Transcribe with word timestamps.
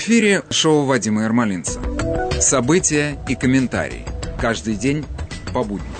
В 0.00 0.02
эфире 0.02 0.42
шоу 0.48 0.86
Вадима 0.86 1.24
Ермолинца. 1.24 1.78
События 2.40 3.18
и 3.28 3.34
комментарии. 3.34 4.06
Каждый 4.40 4.74
день 4.74 5.04
по 5.52 5.62
будням. 5.62 5.92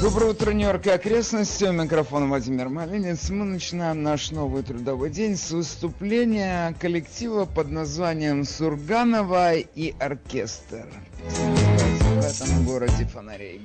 Доброе 0.00 0.30
утро, 0.30 0.52
Нью-Йорк 0.52 0.86
и 0.86 0.88
окрестности. 0.88 1.64
У 1.64 1.72
микрофона 1.72 2.26
Владимир 2.26 2.70
Малинец. 2.70 3.28
Мы 3.28 3.44
начинаем 3.44 4.02
наш 4.02 4.30
новый 4.30 4.62
трудовой 4.62 5.10
день 5.10 5.36
с 5.36 5.50
выступления 5.50 6.74
коллектива 6.80 7.44
под 7.44 7.70
названием 7.70 8.46
«Сурганова 8.46 9.56
и 9.56 9.94
оркестр» 10.00 10.86
в 11.20 12.18
этом 12.24 12.64
городе 12.64 13.04
фонарей. 13.04 13.60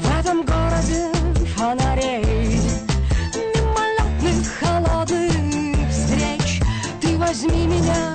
В 0.00 0.18
этом 0.18 0.44
городе 0.44 1.12
фонарей 1.54 2.59
возьми 7.30 7.64
меня, 7.68 8.12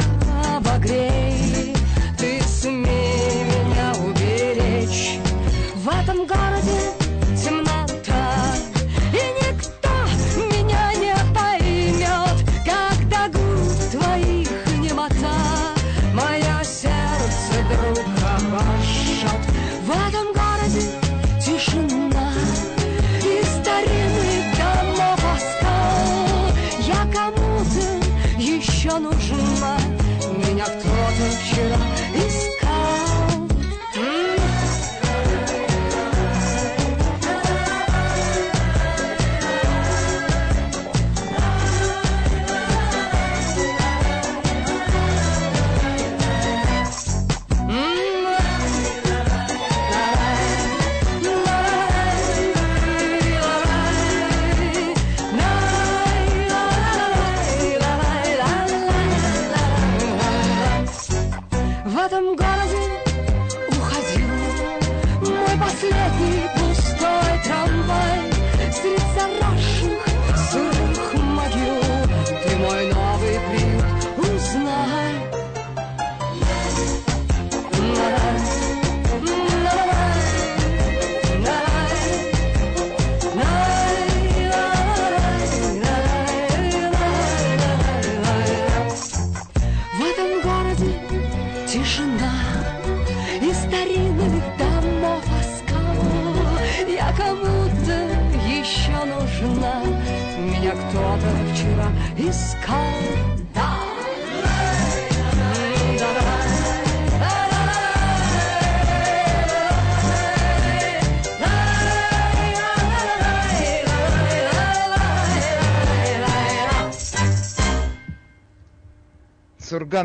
обогрей 0.58 1.45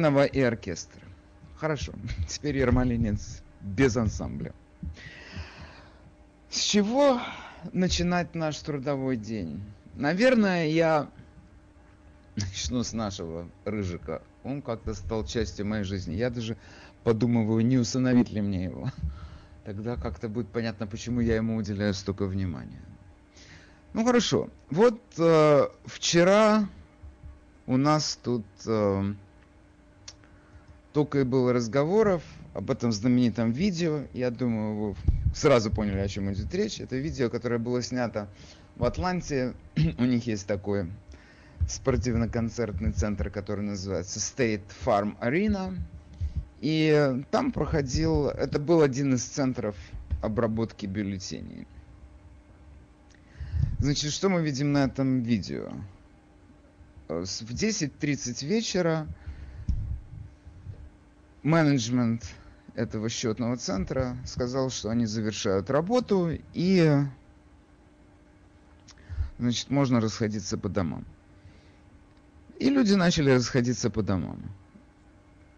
Сурганова 0.00 0.25
и 0.25 0.41
оркестр. 0.41 0.99
Хорошо, 1.56 1.93
теперь 2.28 2.56
Ермолинец 2.56 3.43
без 3.61 3.97
ансамбля. 3.97 4.55
С 6.49 6.59
чего 6.59 7.21
начинать 7.72 8.34
наш 8.34 8.59
трудовой 8.59 9.19
день? 9.19 9.62
Наверное, 9.94 10.69
я 10.69 11.11
начну 12.34 12.83
с 12.83 12.94
нашего 12.94 13.47
Рыжика. 13.66 14.22
Он 14.43 14.62
как-то 14.62 14.94
стал 14.94 15.27
частью 15.27 15.66
моей 15.66 15.84
жизни. 15.84 16.15
Я 16.15 16.31
даже 16.31 16.56
подумываю, 17.05 17.65
не 17.65 17.77
усыновить 17.77 18.31
ли 18.31 18.41
мне 18.41 18.65
его. 18.65 18.91
Тогда 19.67 19.97
как-то 19.97 20.31
будет 20.31 20.49
понятно, 20.49 20.87
почему 20.87 21.21
я 21.21 21.37
ему 21.37 21.56
уделяю 21.56 21.93
столько 21.93 22.25
внимания. 22.25 22.81
Ну 23.93 24.06
хорошо. 24.06 24.49
Вот 24.71 24.99
э, 25.19 25.69
вчера 25.84 26.67
у 27.67 27.77
нас 27.77 28.19
тут 28.22 28.47
э, 28.67 29.15
только 30.92 31.20
и 31.20 31.24
было 31.24 31.52
разговоров 31.52 32.22
об 32.54 32.70
этом 32.70 32.92
знаменитом 32.92 33.52
видео. 33.52 34.02
Я 34.12 34.30
думаю, 34.30 34.74
вы 34.76 34.96
сразу 35.34 35.70
поняли, 35.70 35.98
о 35.98 36.08
чем 36.08 36.32
идет 36.32 36.52
речь. 36.54 36.80
Это 36.80 36.96
видео, 36.96 37.30
которое 37.30 37.58
было 37.58 37.82
снято 37.82 38.28
в 38.76 38.84
Атланте. 38.84 39.54
У 39.98 40.04
них 40.04 40.26
есть 40.26 40.46
такой 40.46 40.90
спортивно-концертный 41.68 42.92
центр, 42.92 43.30
который 43.30 43.64
называется 43.64 44.18
State 44.18 44.62
Farm 44.84 45.16
Arena. 45.20 45.76
И 46.60 47.22
там 47.30 47.52
проходил, 47.52 48.28
это 48.28 48.58
был 48.58 48.82
один 48.82 49.14
из 49.14 49.22
центров 49.22 49.76
обработки 50.20 50.86
бюллетеней. 50.86 51.66
Значит, 53.78 54.12
что 54.12 54.28
мы 54.28 54.42
видим 54.42 54.72
на 54.72 54.84
этом 54.84 55.22
видео? 55.22 55.72
Э, 57.08 57.24
В 57.24 57.50
10.30 57.50 58.44
вечера 58.44 59.06
менеджмент 61.42 62.24
этого 62.74 63.08
счетного 63.08 63.56
центра 63.56 64.16
сказал, 64.24 64.70
что 64.70 64.90
они 64.90 65.06
завершают 65.06 65.70
работу 65.70 66.30
и 66.54 67.04
значит, 69.38 69.70
можно 69.70 70.00
расходиться 70.00 70.58
по 70.58 70.68
домам. 70.68 71.04
И 72.58 72.68
люди 72.68 72.92
начали 72.92 73.30
расходиться 73.30 73.90
по 73.90 74.02
домам. 74.02 74.42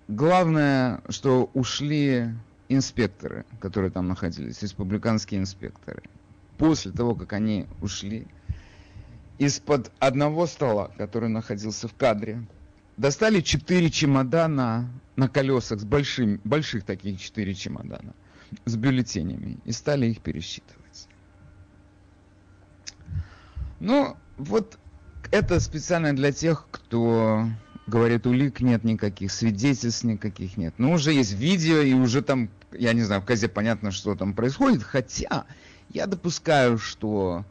Главное, 0.08 1.02
что 1.08 1.50
ушли 1.54 2.28
инспекторы, 2.68 3.44
которые 3.60 3.90
там 3.90 4.08
находились, 4.08 4.62
республиканские 4.62 5.40
инспекторы. 5.40 6.02
После 6.58 6.92
того, 6.92 7.14
как 7.14 7.32
они 7.32 7.66
ушли, 7.80 8.26
из-под 9.38 9.90
одного 9.98 10.46
стола, 10.46 10.92
который 10.96 11.28
находился 11.28 11.88
в 11.88 11.94
кадре, 11.94 12.46
достали 12.96 13.40
четыре 13.40 13.90
чемодана 13.90 14.88
на 15.16 15.28
колесах 15.28 15.80
с 15.80 15.84
большим, 15.84 16.40
больших 16.44 16.84
таких 16.84 17.20
четыре 17.20 17.54
чемодана 17.54 18.14
с 18.64 18.76
бюллетенями 18.76 19.58
и 19.64 19.72
стали 19.72 20.06
их 20.06 20.20
пересчитывать. 20.20 21.08
Ну, 23.80 24.16
вот 24.36 24.78
это 25.30 25.58
специально 25.60 26.14
для 26.14 26.32
тех, 26.32 26.66
кто 26.70 27.48
говорит, 27.86 28.26
улик 28.26 28.60
нет 28.60 28.84
никаких, 28.84 29.32
свидетельств 29.32 30.04
никаких 30.04 30.56
нет. 30.56 30.74
Но 30.78 30.92
уже 30.92 31.12
есть 31.12 31.32
видео, 31.32 31.80
и 31.80 31.92
уже 31.94 32.22
там, 32.22 32.48
я 32.72 32.92
не 32.92 33.02
знаю, 33.02 33.22
в 33.22 33.24
козе 33.24 33.48
понятно, 33.48 33.90
что 33.90 34.14
там 34.14 34.34
происходит. 34.34 34.82
Хотя 34.82 35.46
я 35.88 36.06
допускаю, 36.06 36.78
что, 36.78 37.44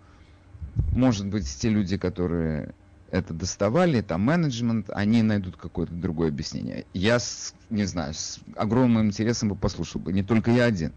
может 0.93 1.27
быть, 1.27 1.45
те 1.45 1.69
люди, 1.69 1.97
которые 1.97 2.73
это 3.11 3.33
доставали, 3.33 4.01
там 4.01 4.21
менеджмент, 4.21 4.89
они 4.89 5.21
найдут 5.21 5.57
какое-то 5.57 5.93
другое 5.93 6.29
объяснение. 6.29 6.85
Я, 6.93 7.19
с, 7.19 7.53
не 7.69 7.83
знаю, 7.83 8.13
с 8.13 8.39
огромным 8.55 9.07
интересом 9.07 9.49
бы 9.49 9.55
послушал 9.55 9.99
бы, 9.99 10.13
не 10.13 10.23
только 10.23 10.49
я 10.51 10.65
один. 10.65 10.93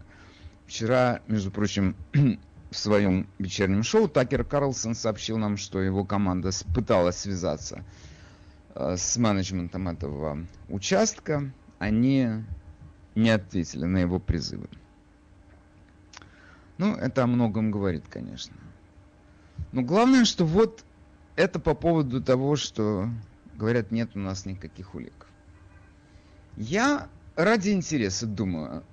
Вчера, 0.65 1.19
между 1.27 1.51
прочим, 1.51 1.95
в 2.71 2.77
своем 2.77 3.27
вечернем 3.37 3.83
шоу 3.83 4.07
Такер 4.07 4.45
Карлсон 4.45 4.95
сообщил 4.95 5.37
нам, 5.37 5.57
что 5.57 5.81
его 5.81 6.05
команда 6.05 6.51
пыталась 6.73 7.17
связаться 7.17 7.83
э, 8.73 8.95
с 8.97 9.17
менеджментом 9.17 9.89
этого 9.89 10.39
участка. 10.69 11.51
Они 11.79 12.29
не 13.13 13.29
ответили 13.29 13.85
на 13.85 13.97
его 13.97 14.19
призывы. 14.19 14.69
Ну, 16.77 16.95
это 16.95 17.23
о 17.23 17.27
многом 17.27 17.71
говорит, 17.71 18.05
конечно. 18.09 18.55
Но 19.73 19.81
главное, 19.81 20.23
что 20.23 20.45
вот 20.45 20.83
это 21.35 21.59
по 21.59 21.73
поводу 21.73 22.21
того, 22.21 22.55
что 22.55 23.09
говорят, 23.55 23.91
нет 23.91 24.11
у 24.15 24.19
нас 24.19 24.45
никаких 24.45 24.95
улик. 24.95 25.27
Я 26.57 27.07
ради 27.35 27.71
интереса 27.71 28.25
думаю, 28.25 28.83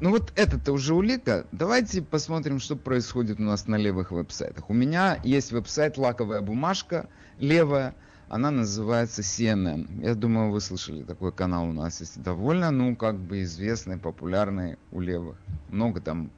ну 0.00 0.10
вот 0.10 0.32
это-то 0.36 0.72
уже 0.72 0.94
улика. 0.94 1.46
Давайте 1.52 2.02
посмотрим, 2.02 2.58
что 2.58 2.76
происходит 2.76 3.40
у 3.40 3.44
нас 3.44 3.66
на 3.66 3.76
левых 3.76 4.10
веб-сайтах. 4.10 4.68
У 4.68 4.74
меня 4.74 5.18
есть 5.24 5.52
веб-сайт 5.52 5.96
«Лаковая 5.96 6.42
бумажка», 6.42 7.08
левая, 7.38 7.94
она 8.28 8.50
называется 8.50 9.22
CNN. 9.22 10.04
Я 10.04 10.14
думаю, 10.14 10.50
вы 10.50 10.60
слышали, 10.60 11.02
такой 11.02 11.32
канал 11.32 11.68
у 11.68 11.72
нас 11.72 12.00
есть 12.00 12.22
довольно, 12.22 12.70
ну, 12.70 12.94
как 12.96 13.16
бы 13.16 13.42
известный, 13.42 13.98
популярный 13.98 14.76
у 14.92 15.00
левых. 15.00 15.38
Много 15.70 16.00
там 16.00 16.30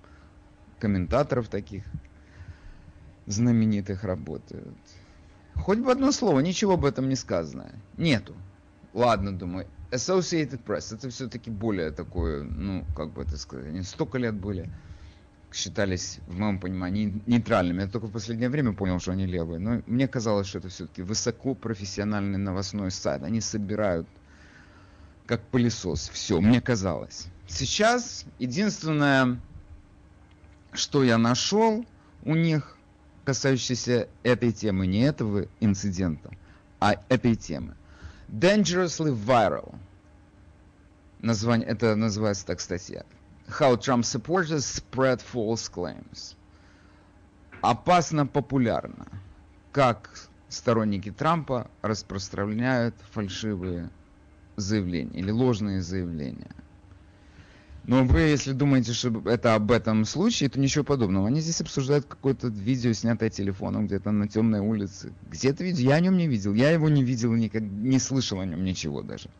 комментаторов 0.78 1.48
таких 1.48 1.84
знаменитых 3.26 4.04
работают. 4.04 4.76
Хоть 5.62 5.78
бы 5.78 5.92
одно 5.92 6.12
слово, 6.12 6.40
ничего 6.40 6.74
об 6.74 6.84
этом 6.84 7.08
не 7.08 7.16
сказано. 7.16 7.70
Нету. 7.96 8.34
Ладно, 8.94 9.36
думаю, 9.36 9.66
Associated 9.90 10.62
Press, 10.64 10.94
это 10.94 11.08
все-таки 11.10 11.50
более 11.50 11.90
такое, 11.90 12.42
ну, 12.42 12.84
как 12.96 13.12
бы 13.12 13.22
это 13.22 13.36
сказать, 13.36 13.66
они 13.66 13.82
столько 13.82 14.18
лет 14.18 14.34
были, 14.34 14.70
считались, 15.52 16.20
в 16.26 16.38
моем 16.38 16.58
понимании, 16.58 17.22
нейтральными. 17.26 17.82
Я 17.82 17.88
только 17.88 18.06
в 18.06 18.12
последнее 18.12 18.50
время 18.50 18.72
понял, 18.72 18.98
что 18.98 19.12
они 19.12 19.26
левые. 19.26 19.58
Но 19.58 19.82
мне 19.86 20.08
казалось, 20.08 20.46
что 20.46 20.58
это 20.58 20.68
все-таки 20.68 21.02
высокопрофессиональный 21.02 22.38
новостной 22.38 22.90
сайт. 22.90 23.22
Они 23.22 23.40
собирают 23.40 24.06
как 25.26 25.42
пылесос. 25.42 26.08
Все, 26.08 26.40
мне 26.40 26.60
казалось. 26.60 27.26
Сейчас 27.46 28.24
единственное, 28.38 29.40
что 30.72 31.04
я 31.04 31.18
нашел 31.18 31.84
у 32.24 32.34
них, 32.34 32.77
касающееся 33.28 34.08
этой 34.22 34.52
темы, 34.52 34.86
не 34.86 35.00
этого 35.00 35.48
инцидента, 35.60 36.30
а 36.80 36.94
этой 37.10 37.36
темы– 37.36 37.74
Dangerously 38.28 39.14
Viral. 39.14 39.74
Название, 41.20 41.68
это 41.68 41.94
называется 41.94 42.46
так 42.46 42.58
статья. 42.58 43.04
How 43.46 43.76
Trump 43.76 44.04
supporters 44.04 44.64
spread 44.64 45.20
false 45.20 45.70
claims. 45.70 46.36
Опасно 47.60 48.26
популярно. 48.26 49.06
Как 49.72 50.08
сторонники 50.48 51.10
Трампа 51.10 51.70
распространяют 51.82 52.94
фальшивые 53.10 53.90
заявления 54.56 55.18
или 55.18 55.30
ложные 55.30 55.82
заявления. 55.82 56.56
Но 57.88 58.04
вы, 58.04 58.20
если 58.20 58.52
думаете, 58.52 58.92
что 58.92 59.22
это 59.24 59.54
об 59.54 59.72
этом 59.72 60.04
случае, 60.04 60.50
то 60.50 60.60
ничего 60.60 60.84
подобного. 60.84 61.26
Они 61.26 61.40
здесь 61.40 61.62
обсуждают 61.62 62.04
какое-то 62.04 62.48
видео, 62.48 62.92
снятое 62.92 63.30
телефоном 63.30 63.86
где-то 63.86 64.10
на 64.10 64.28
темной 64.28 64.60
улице. 64.60 65.14
Где 65.30 65.48
это 65.48 65.64
видео? 65.64 65.88
Я 65.88 65.94
о 65.94 66.00
нем 66.00 66.18
не 66.18 66.28
видел. 66.28 66.52
Я 66.52 66.70
его 66.70 66.90
не 66.90 67.02
видел, 67.02 67.32
никак, 67.32 67.62
не 67.62 67.98
слышал 67.98 68.40
о 68.40 68.44
нем 68.44 68.62
ничего 68.62 69.00
даже. 69.00 69.30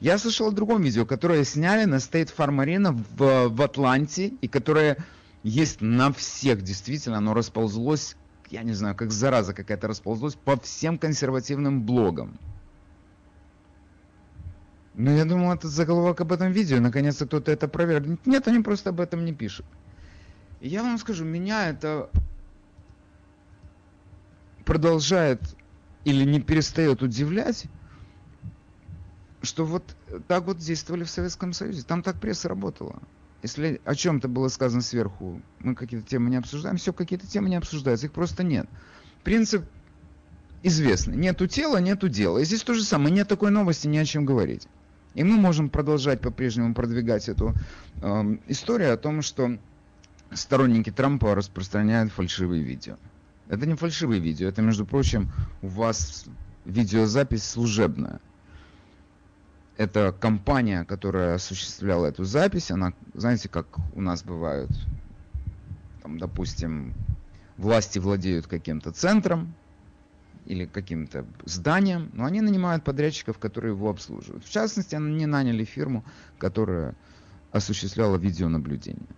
Я 0.00 0.18
слышал 0.18 0.48
о 0.48 0.50
другом 0.50 0.82
видео, 0.82 1.06
которое 1.06 1.44
сняли 1.44 1.84
на 1.84 1.98
State 1.98 2.34
Farm 2.36 2.60
Arena 2.60 2.90
в, 2.92 3.54
в 3.54 3.62
Атланте, 3.62 4.32
и 4.40 4.48
которое 4.48 4.96
есть 5.44 5.80
на 5.80 6.12
всех, 6.12 6.62
действительно, 6.62 7.18
оно 7.18 7.34
расползлось, 7.34 8.16
я 8.50 8.64
не 8.64 8.72
знаю, 8.72 8.96
как 8.96 9.12
зараза 9.12 9.54
какая-то 9.54 9.86
расползлось 9.86 10.34
по 10.34 10.58
всем 10.58 10.98
консервативным 10.98 11.84
блогам. 11.84 12.36
Ну, 14.96 15.14
я 15.14 15.26
думал, 15.26 15.52
это 15.52 15.68
заголовок 15.68 16.22
об 16.22 16.32
этом 16.32 16.52
видео, 16.52 16.80
наконец-то 16.80 17.26
кто-то 17.26 17.52
это 17.52 17.68
проверил. 17.68 18.18
Нет, 18.24 18.48
они 18.48 18.60
просто 18.60 18.90
об 18.90 19.00
этом 19.00 19.26
не 19.26 19.34
пишут. 19.34 19.66
Я 20.62 20.82
вам 20.82 20.96
скажу, 20.96 21.24
меня 21.24 21.68
это 21.68 22.08
продолжает 24.64 25.42
или 26.04 26.24
не 26.24 26.40
перестает 26.40 27.02
удивлять, 27.02 27.66
что 29.42 29.66
вот 29.66 29.84
так 30.28 30.44
вот 30.44 30.58
действовали 30.58 31.04
в 31.04 31.10
Советском 31.10 31.52
Союзе. 31.52 31.82
Там 31.82 32.02
так 32.02 32.18
пресса 32.18 32.48
работала. 32.48 33.02
Если 33.42 33.82
о 33.84 33.94
чем-то 33.94 34.28
было 34.28 34.48
сказано 34.48 34.80
сверху, 34.80 35.42
мы 35.58 35.74
какие-то 35.74 36.06
темы 36.06 36.30
не 36.30 36.36
обсуждаем, 36.36 36.78
все, 36.78 36.94
какие-то 36.94 37.26
темы 37.26 37.50
не 37.50 37.56
обсуждаются, 37.56 38.06
их 38.06 38.12
просто 38.12 38.42
нет. 38.42 38.66
Принцип 39.24 39.62
известный. 40.62 41.16
Нету 41.16 41.46
тела, 41.46 41.76
нету 41.76 42.08
дела. 42.08 42.38
И 42.38 42.44
здесь 42.44 42.62
то 42.62 42.72
же 42.72 42.82
самое. 42.82 43.14
Нет 43.14 43.28
такой 43.28 43.50
новости, 43.50 43.86
ни 43.88 43.98
о 43.98 44.04
чем 44.06 44.24
говорить. 44.24 44.66
И 45.16 45.24
мы 45.24 45.38
можем 45.38 45.70
продолжать 45.70 46.20
по-прежнему 46.20 46.74
продвигать 46.74 47.30
эту 47.30 47.54
э, 48.02 48.36
историю 48.48 48.92
о 48.92 48.98
том, 48.98 49.22
что 49.22 49.56
сторонники 50.30 50.92
Трампа 50.92 51.34
распространяют 51.34 52.12
фальшивые 52.12 52.62
видео. 52.62 52.96
Это 53.48 53.64
не 53.64 53.74
фальшивые 53.76 54.20
видео, 54.20 54.48
это, 54.48 54.60
между 54.60 54.84
прочим, 54.84 55.32
у 55.62 55.68
вас 55.68 56.26
видеозапись 56.66 57.44
служебная. 57.44 58.20
Это 59.78 60.14
компания, 60.20 60.84
которая 60.84 61.36
осуществляла 61.36 62.06
эту 62.06 62.24
запись, 62.24 62.70
она, 62.70 62.92
знаете, 63.14 63.48
как 63.48 63.66
у 63.94 64.02
нас 64.02 64.22
бывают, 64.22 64.70
там, 66.02 66.18
допустим, 66.18 66.92
власти 67.56 67.98
владеют 67.98 68.48
каким-то 68.48 68.92
центром, 68.92 69.54
или 70.46 70.64
каким-то 70.66 71.26
зданием, 71.44 72.10
но 72.14 72.24
они 72.24 72.40
нанимают 72.40 72.84
подрядчиков, 72.84 73.38
которые 73.38 73.72
его 73.72 73.90
обслуживают. 73.90 74.44
В 74.44 74.50
частности, 74.50 74.94
они 74.94 75.26
наняли 75.26 75.64
фирму, 75.64 76.04
которая 76.38 76.94
осуществляла 77.52 78.16
видеонаблюдение. 78.16 79.08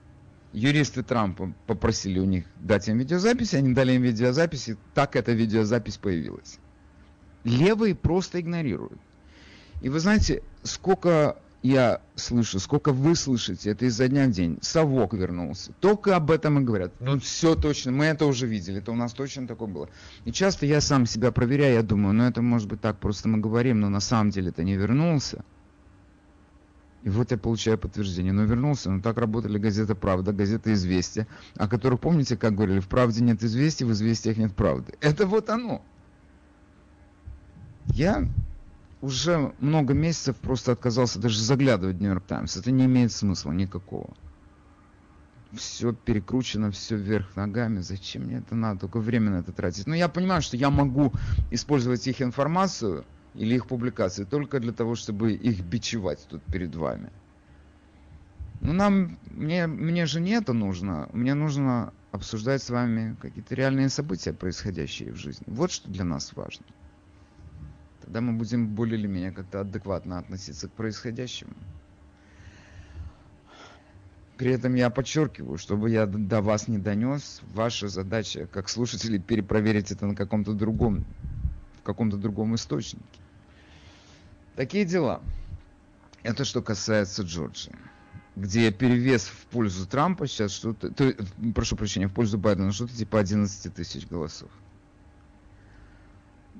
Юристы 0.52 1.02
Трампа 1.02 1.52
попросили 1.66 2.18
у 2.18 2.24
них 2.24 2.44
дать 2.56 2.88
им 2.88 2.98
видеозапись, 2.98 3.54
они 3.54 3.74
дали 3.74 3.92
им 3.92 4.02
видеозапись, 4.02 4.68
и 4.68 4.76
так 4.94 5.14
эта 5.14 5.32
видеозапись 5.32 5.98
появилась. 5.98 6.58
Левые 7.44 7.94
просто 7.94 8.40
игнорируют. 8.40 8.98
И 9.82 9.88
вы 9.88 10.00
знаете, 10.00 10.42
сколько 10.62 11.40
я 11.62 12.00
слышу, 12.14 12.60
сколько 12.60 12.92
вы 12.92 13.16
слышите, 13.16 13.70
это 13.70 13.86
изо 13.86 14.08
дня 14.08 14.26
в 14.26 14.30
день. 14.30 14.58
Совок 14.60 15.12
вернулся. 15.14 15.72
Только 15.80 16.14
об 16.16 16.30
этом 16.30 16.60
и 16.60 16.64
говорят. 16.64 16.92
Ну, 17.00 17.18
все 17.18 17.54
точно, 17.54 17.92
мы 17.92 18.06
это 18.06 18.26
уже 18.26 18.46
видели, 18.46 18.78
это 18.78 18.92
у 18.92 18.94
нас 18.94 19.12
точно 19.12 19.46
такое 19.46 19.68
было. 19.68 19.88
И 20.24 20.32
часто 20.32 20.66
я 20.66 20.80
сам 20.80 21.06
себя 21.06 21.32
проверяю, 21.32 21.74
я 21.74 21.82
думаю, 21.82 22.14
ну 22.14 22.24
это 22.24 22.42
может 22.42 22.68
быть 22.68 22.80
так, 22.80 22.98
просто 22.98 23.28
мы 23.28 23.38
говорим, 23.38 23.80
но 23.80 23.88
на 23.88 24.00
самом 24.00 24.30
деле 24.30 24.50
это 24.50 24.62
не 24.62 24.76
вернулся. 24.76 25.44
И 27.04 27.10
вот 27.10 27.30
я 27.30 27.38
получаю 27.38 27.78
подтверждение. 27.78 28.32
Ну, 28.32 28.44
вернулся. 28.44 28.90
Ну, 28.90 29.00
так 29.00 29.18
работали 29.18 29.56
газета 29.56 29.94
«Правда», 29.94 30.32
газета 30.32 30.72
«Известия», 30.72 31.28
о 31.56 31.68
которых, 31.68 32.00
помните, 32.00 32.36
как 32.36 32.54
говорили, 32.54 32.80
в 32.80 32.88
«Правде» 32.88 33.22
нет 33.22 33.42
известий, 33.42 33.84
в 33.84 33.92
«Известиях» 33.92 34.36
нет 34.36 34.52
правды. 34.54 34.94
Это 35.00 35.26
вот 35.26 35.48
оно. 35.48 35.82
Я 37.86 38.26
уже 39.00 39.54
много 39.58 39.94
месяцев 39.94 40.36
просто 40.36 40.72
отказался 40.72 41.18
даже 41.18 41.40
заглядывать 41.40 41.96
в 41.96 42.00
Нью-Йорк 42.00 42.24
Таймс. 42.24 42.56
Это 42.56 42.70
не 42.70 42.86
имеет 42.86 43.12
смысла 43.12 43.52
никакого. 43.52 44.16
Все 45.52 45.92
перекручено, 45.92 46.70
все 46.70 46.96
вверх 46.96 47.36
ногами. 47.36 47.80
Зачем 47.80 48.24
мне 48.24 48.38
это 48.38 48.54
надо? 48.54 48.80
Только 48.80 48.98
время 48.98 49.30
на 49.30 49.36
это 49.36 49.52
тратить. 49.52 49.86
Но 49.86 49.94
я 49.94 50.08
понимаю, 50.08 50.42
что 50.42 50.56
я 50.56 50.70
могу 50.70 51.12
использовать 51.50 52.06
их 52.06 52.20
информацию 52.20 53.04
или 53.34 53.54
их 53.54 53.66
публикации 53.66 54.24
только 54.24 54.60
для 54.60 54.72
того, 54.72 54.94
чтобы 54.94 55.32
их 55.32 55.64
бичевать 55.64 56.26
тут 56.28 56.42
перед 56.44 56.74
вами. 56.74 57.10
Ну, 58.60 58.72
нам, 58.72 59.18
мне, 59.30 59.66
мне 59.66 60.06
же 60.06 60.20
не 60.20 60.32
это 60.32 60.52
нужно. 60.52 61.08
Мне 61.12 61.34
нужно 61.34 61.94
обсуждать 62.10 62.62
с 62.62 62.70
вами 62.70 63.16
какие-то 63.22 63.54
реальные 63.54 63.88
события, 63.88 64.32
происходящие 64.32 65.12
в 65.12 65.16
жизни. 65.16 65.44
Вот 65.46 65.70
что 65.70 65.88
для 65.88 66.04
нас 66.04 66.32
важно. 66.34 66.66
Тогда 68.08 68.22
мы 68.22 68.32
будем 68.32 68.68
более 68.68 68.98
или 68.98 69.06
менее 69.06 69.32
как-то 69.32 69.60
адекватно 69.60 70.16
относиться 70.16 70.66
к 70.66 70.72
происходящему. 70.72 71.52
При 74.38 74.50
этом 74.50 74.74
я 74.76 74.88
подчеркиваю, 74.88 75.58
чтобы 75.58 75.90
я 75.90 76.06
до 76.06 76.40
вас 76.40 76.68
не 76.68 76.78
донес, 76.78 77.42
ваша 77.52 77.88
задача, 77.88 78.46
как 78.46 78.70
слушатели, 78.70 79.18
перепроверить 79.18 79.92
это 79.92 80.06
на 80.06 80.14
каком-то 80.14 80.54
другом, 80.54 81.04
в 81.80 81.82
каком-то 81.82 82.16
другом 82.16 82.54
источнике. 82.54 83.04
Такие 84.56 84.86
дела. 84.86 85.20
Это 86.22 86.46
что 86.46 86.62
касается 86.62 87.24
Джорджии 87.24 87.76
где 88.36 88.70
перевес 88.70 89.24
в 89.24 89.46
пользу 89.48 89.86
Трампа 89.86 90.26
сейчас 90.28 90.52
что-то, 90.52 90.94
прошу 91.54 91.76
прощения, 91.76 92.06
в 92.06 92.14
пользу 92.14 92.38
Байдена 92.38 92.72
что-то 92.72 92.96
типа 92.96 93.18
11 93.18 93.74
тысяч 93.74 94.06
голосов. 94.06 94.48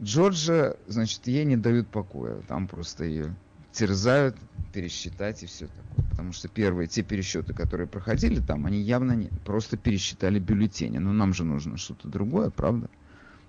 Джорджа, 0.03 0.77
значит, 0.87 1.27
ей 1.27 1.45
не 1.45 1.57
дают 1.57 1.89
покоя. 1.89 2.41
Там 2.47 2.69
просто 2.69 3.05
ее 3.05 3.35
терзают, 3.73 4.37
пересчитать 4.73 5.43
и 5.43 5.47
все 5.47 5.67
такое. 5.67 6.11
Потому 6.11 6.33
что 6.33 6.49
первые, 6.49 6.89
те 6.89 7.03
пересчеты, 7.03 7.55
которые 7.55 7.87
проходили 7.87 8.41
там, 8.41 8.67
они 8.67 8.81
явно 8.81 9.13
не, 9.13 9.29
просто 9.45 9.77
пересчитали 9.77 10.39
бюллетени. 10.39 10.99
Но 10.99 11.13
нам 11.13 11.33
же 11.35 11.45
нужно 11.45 11.77
что-то 11.77 12.09
другое, 12.09 12.51
правда? 12.51 12.89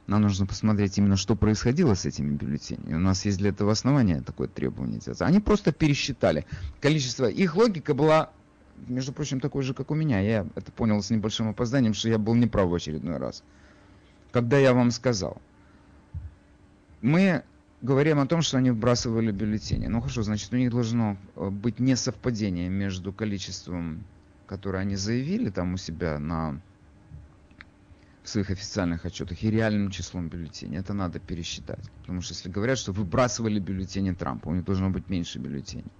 Нам 0.07 0.23
нужно 0.23 0.47
посмотреть 0.47 0.97
именно, 0.97 1.17
что 1.17 1.35
происходило 1.35 1.93
с 1.93 2.05
этими 2.05 2.35
бюллетенями. 2.35 2.95
У 2.95 2.99
нас 2.99 3.25
есть 3.25 3.37
для 3.37 3.49
этого 3.49 3.71
основания 3.71 4.21
такое 4.21 4.47
требование. 4.47 4.99
Они 5.19 5.39
просто 5.39 5.71
пересчитали 5.71 6.45
количество. 6.81 7.25
Их 7.25 7.55
логика 7.55 7.93
была, 7.93 8.31
между 8.87 9.13
прочим, 9.13 9.39
такой 9.39 9.61
же, 9.61 9.75
как 9.75 9.91
у 9.91 9.95
меня. 9.95 10.19
Я 10.19 10.47
это 10.55 10.71
понял 10.71 11.01
с 11.03 11.11
небольшим 11.11 11.49
опозданием, 11.49 11.93
что 11.93 12.09
я 12.09 12.17
был 12.17 12.33
неправ 12.33 12.69
в 12.69 12.73
очередной 12.73 13.17
раз. 13.17 13.43
Когда 14.31 14.57
я 14.57 14.73
вам 14.73 14.89
сказал, 14.89 15.39
мы 17.01 17.43
говорим 17.81 18.19
о 18.19 18.25
том, 18.25 18.41
что 18.41 18.57
они 18.57 18.71
вбрасывали 18.71 19.31
бюллетени. 19.31 19.87
Ну 19.87 20.01
хорошо, 20.01 20.23
значит, 20.23 20.51
у 20.53 20.57
них 20.57 20.71
должно 20.71 21.17
э, 21.35 21.49
быть 21.49 21.79
несовпадение 21.79 22.69
между 22.69 23.13
количеством, 23.13 24.03
которое 24.47 24.79
они 24.79 24.95
заявили 24.95 25.49
там 25.49 25.73
у 25.73 25.77
себя 25.77 26.19
на 26.19 26.61
в 28.23 28.29
своих 28.29 28.51
официальных 28.51 29.05
отчетах 29.05 29.41
и 29.43 29.49
реальным 29.49 29.89
числом 29.89 30.27
бюллетеней. 30.27 30.77
Это 30.77 30.93
надо 30.93 31.19
пересчитать. 31.19 31.89
Потому 32.01 32.21
что 32.21 32.33
если 32.33 32.49
говорят, 32.49 32.77
что 32.77 32.91
выбрасывали 32.91 33.59
бюллетени 33.59 34.11
Трампа, 34.11 34.49
у 34.49 34.53
них 34.53 34.65
должно 34.65 34.89
быть 34.89 35.09
меньше 35.09 35.39
бюллетеней. 35.39 35.91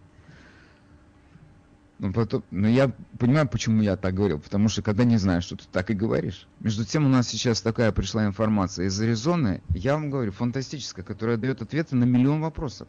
Ну, 2.00 2.14
потом, 2.14 2.44
но 2.50 2.70
я 2.70 2.92
понимаю, 3.20 3.48
почему 3.48 3.82
я 3.82 3.98
так 3.98 4.14
говорил. 4.14 4.40
Потому 4.40 4.70
что 4.70 4.82
когда 4.82 5.04
не 5.04 5.18
знаешь, 5.18 5.44
что 5.44 5.58
ты 5.58 5.66
так 5.70 5.90
и 5.92 5.94
говоришь. 5.94 6.48
Между 6.62 6.86
тем, 6.86 7.06
у 7.06 7.10
нас 7.10 7.28
сейчас 7.28 7.62
такая 7.62 7.92
пришла 7.92 8.26
информация 8.26 8.86
из 8.86 9.00
Аризоны, 9.02 9.62
я 9.76 9.96
вам 9.96 10.10
говорю, 10.10 10.32
фантастическая, 10.32 11.04
которая 11.04 11.36
дает 11.36 11.62
ответы 11.62 11.98
на 11.98 12.06
миллион 12.06 12.40
вопросов. 12.40 12.88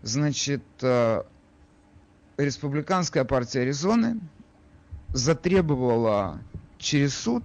Значит, 0.00 0.62
э, 0.80 1.22
республиканская 2.38 3.24
партия 3.24 3.60
Аризоны 3.60 4.20
затребовала 5.12 6.40
через 6.78 7.14
суд 7.14 7.44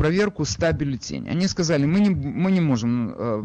проверку 0.00 0.46
100 0.46 0.72
бюллетеней. 0.72 1.30
Они 1.30 1.46
сказали, 1.46 1.84
мы 1.84 2.00
не, 2.00 2.08
мы 2.08 2.50
не 2.52 2.60
можем 2.62 3.14
э, 3.14 3.42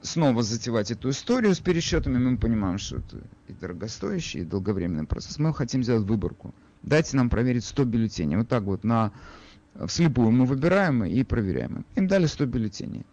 снова 0.00 0.44
затевать 0.44 0.92
эту 0.92 1.10
историю 1.10 1.52
с 1.52 1.58
пересчетами, 1.58 2.18
мы 2.18 2.36
понимаем, 2.36 2.78
что 2.78 2.98
это 2.98 3.16
и 3.48 3.52
дорогостоящий, 3.52 4.42
и 4.42 4.44
долговременный 4.44 5.06
процесс. 5.06 5.40
Мы 5.40 5.52
хотим 5.52 5.82
сделать 5.82 6.06
выборку. 6.06 6.54
Дайте 6.84 7.16
нам 7.16 7.28
проверить 7.28 7.64
100 7.64 7.84
бюллетеней. 7.84 8.36
Вот 8.36 8.48
так 8.48 8.62
вот 8.62 8.84
на 8.84 9.10
вслепую 9.88 10.30
мы 10.30 10.46
выбираем 10.46 11.04
и 11.04 11.24
проверяем. 11.24 11.84
Им 11.96 12.06
дали 12.06 12.26
100 12.26 12.46
бюллетеней. 12.46 13.04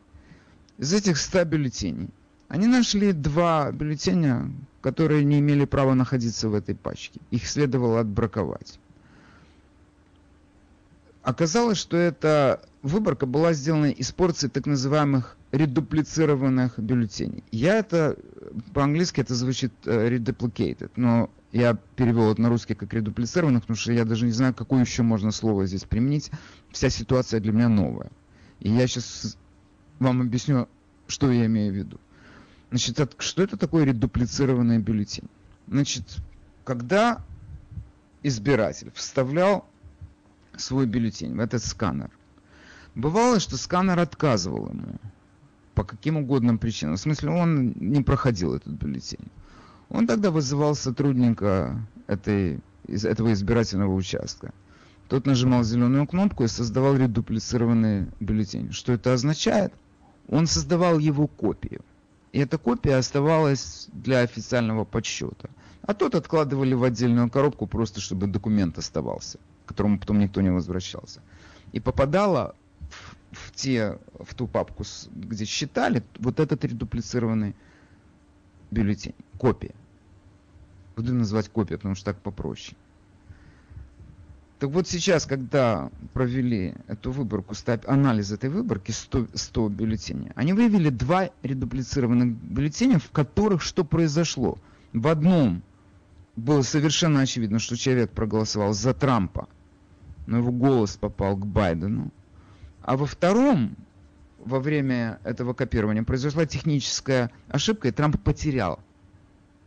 Из 0.77 0.93
этих 0.93 1.17
100 1.17 1.43
бюллетеней 1.45 2.09
они 2.49 2.67
нашли 2.67 3.13
два 3.13 3.71
бюллетеня, 3.71 4.51
которые 4.81 5.23
не 5.23 5.39
имели 5.39 5.65
права 5.65 5.95
находиться 5.95 6.49
в 6.49 6.53
этой 6.53 6.75
пачке. 6.75 7.19
Их 7.31 7.47
следовало 7.47 8.01
отбраковать. 8.01 8.77
Оказалось, 11.23 11.79
что 11.79 11.97
эта 11.97 12.61
выборка 12.85 13.25
была 13.25 13.53
сделана 13.53 13.87
из 13.87 14.11
порции 14.11 14.47
так 14.47 14.67
называемых 14.67 15.37
редуплицированных 15.51 16.77
бюллетеней. 16.77 17.43
Я 17.51 17.79
это, 17.79 18.15
по-английски 18.73 19.21
это 19.21 19.33
звучит 19.33 19.73
uh, 19.85 20.07
reduplicated, 20.07 20.91
но 20.95 21.31
я 21.51 21.75
перевел 21.95 22.31
это 22.31 22.41
на 22.41 22.49
русский 22.49 22.75
как 22.75 22.93
редуплицированных, 22.93 23.63
потому 23.63 23.75
что 23.75 23.91
я 23.91 24.05
даже 24.05 24.25
не 24.25 24.31
знаю, 24.31 24.53
какое 24.53 24.81
еще 24.81 25.01
можно 25.01 25.31
слово 25.31 25.65
здесь 25.65 25.83
применить. 25.83 26.29
Вся 26.71 26.91
ситуация 26.91 27.39
для 27.39 27.53
меня 27.53 27.69
новая. 27.69 28.11
И 28.59 28.69
я 28.69 28.85
сейчас 28.85 29.35
вам 29.97 30.21
объясню, 30.21 30.67
что 31.07 31.31
я 31.31 31.47
имею 31.47 31.73
в 31.73 31.75
виду. 31.75 31.99
Значит, 32.69 33.15
что 33.17 33.41
это 33.41 33.57
такое 33.57 33.85
редуплицированный 33.85 34.77
бюллетень? 34.77 35.29
Значит, 35.67 36.17
когда 36.63 37.23
избиратель 38.21 38.91
вставлял 38.93 39.65
свой 40.55 40.85
бюллетень 40.85 41.35
в 41.35 41.39
этот 41.39 41.63
сканер. 41.63 42.11
Бывало, 42.95 43.39
что 43.39 43.57
сканер 43.57 43.99
отказывал 43.99 44.69
ему 44.69 44.95
по 45.73 45.83
каким 45.83 46.17
угодно 46.17 46.57
причинам. 46.57 46.95
В 46.95 47.01
смысле, 47.01 47.31
он 47.31 47.73
не 47.73 48.01
проходил 48.01 48.55
этот 48.55 48.73
бюллетень. 48.73 49.27
Он 49.89 50.07
тогда 50.07 50.31
вызывал 50.31 50.73
сотрудника 50.73 51.85
этой, 52.07 52.61
из 52.87 53.03
этого 53.03 53.33
избирательного 53.33 53.93
участка. 53.93 54.53
Тот 55.09 55.25
нажимал 55.25 55.63
зеленую 55.63 56.07
кнопку 56.07 56.45
и 56.45 56.47
создавал 56.47 56.95
редуплицированный 56.95 58.07
бюллетень. 58.21 58.71
Что 58.71 58.93
это 58.93 59.13
означает? 59.13 59.73
Он 60.29 60.47
создавал 60.47 60.97
его 60.97 61.27
копию. 61.27 61.81
И 62.31 62.39
эта 62.39 62.57
копия 62.57 62.95
оставалась 62.95 63.87
для 63.91 64.21
официального 64.21 64.85
подсчета. 64.85 65.49
А 65.81 65.93
тот 65.93 66.15
откладывали 66.15 66.73
в 66.73 66.83
отдельную 66.83 67.29
коробку, 67.29 67.67
просто 67.67 67.99
чтобы 67.99 68.27
документ 68.27 68.77
оставался 68.77 69.39
к 69.65 69.69
которому 69.69 69.99
потом 69.99 70.19
никто 70.19 70.41
не 70.41 70.51
возвращался. 70.51 71.21
И 71.73 71.79
попадала 71.79 72.55
в, 73.35 73.51
те, 73.51 73.99
в 74.19 74.33
ту 74.33 74.47
папку, 74.47 74.83
где 75.13 75.45
считали, 75.45 76.03
вот 76.19 76.39
этот 76.39 76.63
редуплицированный 76.65 77.55
бюллетень, 78.71 79.15
копия. 79.37 79.75
Буду 80.95 81.13
называть 81.13 81.49
копия, 81.49 81.77
потому 81.77 81.95
что 81.95 82.05
так 82.05 82.21
попроще. 82.21 82.75
Так 84.59 84.69
вот 84.69 84.87
сейчас, 84.87 85.25
когда 85.25 85.91
провели 86.13 86.73
эту 86.87 87.11
выборку, 87.11 87.53
анализ 87.85 88.31
этой 88.31 88.49
выборки, 88.49 88.91
100, 88.91 89.27
100 89.33 89.69
бюллетеней, 89.69 90.31
они 90.35 90.53
выявили 90.53 90.89
два 90.89 91.29
редуплицированных 91.43 92.35
бюллетеня, 92.35 92.99
в 92.99 93.11
которых 93.11 93.61
что 93.61 93.83
произошло? 93.83 94.57
В 94.93 95.07
одном 95.07 95.61
было 96.37 96.61
совершенно 96.61 97.21
очевидно, 97.21 97.59
что 97.59 97.75
человек 97.75 98.11
проголосовал 98.11 98.73
за 98.73 98.93
Трампа, 98.93 99.49
но 100.25 100.37
его 100.37 100.51
голос 100.51 100.95
попал 100.95 101.35
к 101.35 101.45
Байдену. 101.45 102.11
А 102.85 102.97
во 102.97 103.07
втором, 103.07 103.75
во 104.37 104.59
время 104.59 105.19
этого 105.23 105.55
копирования, 105.55 106.03
произошла 106.03 106.45
техническая 106.45 107.31
ошибка, 107.47 107.87
и 107.87 107.91
Трамп 107.91 108.21
потерял 108.21 108.79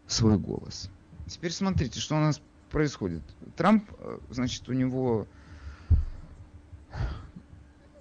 свой 0.06 0.38
голос. 0.38 0.88
Теперь 1.26 1.50
смотрите, 1.50 1.98
что 1.98 2.14
у 2.14 2.20
нас 2.20 2.40
происходит. 2.70 3.22
Трамп, 3.56 3.90
э, 3.98 4.18
значит, 4.30 4.68
у 4.68 4.72
него 4.72 5.26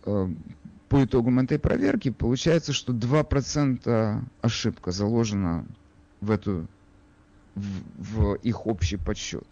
э, 0.06 0.28
по 0.88 1.04
итогам 1.04 1.40
этой 1.40 1.58
проверки 1.58 2.12
получается, 2.12 2.72
что 2.72 2.94
2% 2.94 4.24
ошибка 4.42 4.92
заложена 4.92 5.66
в 6.22 6.30
эту 6.30 6.68
в, 7.56 7.64
в 7.98 8.36
их 8.36 8.68
общий 8.68 8.98
подсчет. 8.98 9.48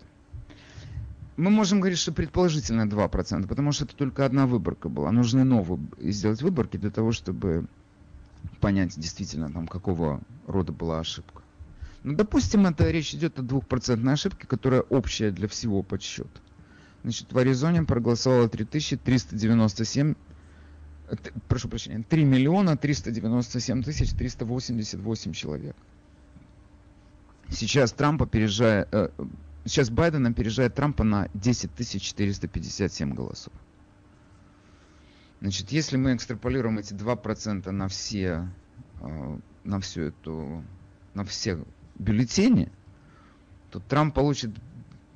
Мы 1.38 1.52
можем 1.52 1.82
говорить, 1.82 2.00
что 2.00 2.14
предположительно 2.14 2.88
2%, 2.88 3.48
потому 3.48 3.72
что 3.74 3.84
это 3.86 3.96
только 3.96 4.26
одна 4.26 4.48
выборка 4.48 4.88
была. 4.88 5.12
Нужны 5.12 5.44
новые 5.44 5.80
сделать 6.00 6.42
выборки 6.42 6.78
для 6.78 6.92
того, 6.92 7.12
чтобы 7.12 7.68
понять 8.62 8.98
действительно, 8.98 9.52
там, 9.52 9.68
какого 9.68 10.22
рода 10.48 10.72
была 10.72 11.00
ошибка. 11.00 11.42
Ну, 12.04 12.16
допустим, 12.16 12.68
это 12.68 12.90
речь 12.90 13.14
идет 13.14 13.40
о 13.40 13.42
двухпроцентной 13.42 14.14
ошибке, 14.14 14.48
которая 14.48 14.82
общая 14.82 15.32
для 15.32 15.48
всего 15.48 15.84
подсчета. 15.84 16.40
Значит, 17.04 17.34
в 17.34 17.38
Аризоне 17.38 17.84
проголосовало 17.84 18.48
3397, 18.48 20.16
прошу 21.48 21.68
прощения, 21.68 22.04
3 22.08 22.24
миллиона 22.24 22.78
397 22.78 23.84
тысяч 23.84 24.12
388 24.12 25.34
человек. 25.34 25.76
Сейчас 27.50 27.92
Трамп 27.92 28.24
опережает, 28.24 28.88
э, 28.92 29.10
сейчас 29.66 29.90
Байден 29.90 30.26
опережает 30.28 30.76
Трампа 30.76 31.04
на 31.04 31.28
10 31.34 32.02
457 32.02 33.14
голосов. 33.14 33.54
Значит, 35.42 35.72
если 35.72 35.98
мы 35.98 36.16
экстраполируем 36.16 36.80
эти 36.80 36.94
2% 36.94 37.70
на 37.72 37.88
все, 37.88 38.50
э, 39.02 39.38
на 39.64 39.80
всю 39.80 40.04
эту, 40.04 40.64
на 41.14 41.26
все 41.26 41.64
бюллетени, 42.00 42.72
то 43.70 43.80
Трамп 43.80 44.16
получит 44.16 44.52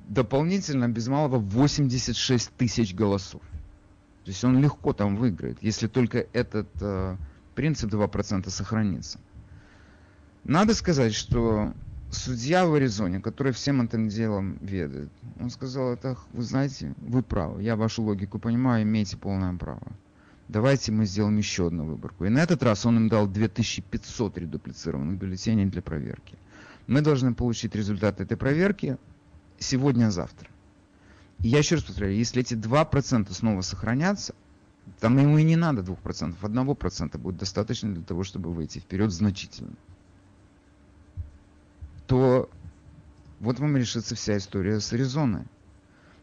дополнительно 0.06 0.88
без 0.88 1.08
малого 1.08 1.38
86 1.38 2.52
тысяч 2.52 2.94
голосов. 2.94 3.42
То 4.24 4.30
есть 4.30 4.44
он 4.44 4.60
легко 4.60 4.92
там 4.92 5.16
выиграет, 5.16 5.58
если 5.62 5.86
только 5.86 6.26
этот 6.32 6.68
э, 6.80 7.16
принцип 7.54 7.90
2% 7.90 8.50
сохранится. 8.50 9.18
Надо 10.44 10.74
сказать, 10.74 11.14
что 11.14 11.72
судья 12.10 12.66
в 12.66 12.74
Аризоне, 12.74 13.20
который 13.20 13.52
всем 13.52 13.82
этим 13.82 14.08
делом 14.08 14.58
ведает, 14.60 15.10
он 15.38 15.50
сказал, 15.50 15.92
это, 15.92 16.16
вы 16.32 16.42
знаете, 16.42 16.94
вы 16.98 17.22
правы, 17.22 17.62
я 17.62 17.76
вашу 17.76 18.02
логику 18.02 18.38
понимаю, 18.38 18.82
имеете 18.82 19.16
полное 19.16 19.56
право. 19.56 19.92
Давайте 20.48 20.90
мы 20.90 21.06
сделаем 21.06 21.36
еще 21.38 21.68
одну 21.68 21.84
выборку. 21.84 22.24
И 22.24 22.28
на 22.28 22.42
этот 22.42 22.62
раз 22.62 22.84
он 22.84 22.96
им 22.96 23.08
дал 23.08 23.28
2500 23.28 24.38
редуплицированных 24.38 25.16
бюллетеней 25.16 25.66
для 25.66 25.80
проверки. 25.80 26.36
Мы 26.88 27.02
должны 27.02 27.34
получить 27.34 27.76
результаты 27.76 28.24
этой 28.24 28.36
проверки 28.36 28.96
сегодня-завтра. 29.60 30.48
И 31.38 31.48
я 31.48 31.58
еще 31.58 31.76
раз 31.76 31.84
повторяю, 31.84 32.16
если 32.16 32.42
эти 32.42 32.54
2% 32.54 33.32
снова 33.32 33.60
сохранятся, 33.60 34.34
там 34.98 35.18
ему 35.18 35.38
и 35.38 35.44
не 35.44 35.56
надо 35.56 35.82
2%, 35.82 36.34
1% 36.40 37.18
будет 37.18 37.36
достаточно 37.36 37.94
для 37.94 38.02
того, 38.02 38.24
чтобы 38.24 38.52
выйти 38.52 38.80
вперед 38.80 39.12
значительно 39.12 39.76
то 42.10 42.50
вот 43.38 43.60
вам 43.60 43.76
решится 43.76 44.16
вся 44.16 44.36
история 44.36 44.80
с 44.80 44.92
Аризоной. 44.92 45.44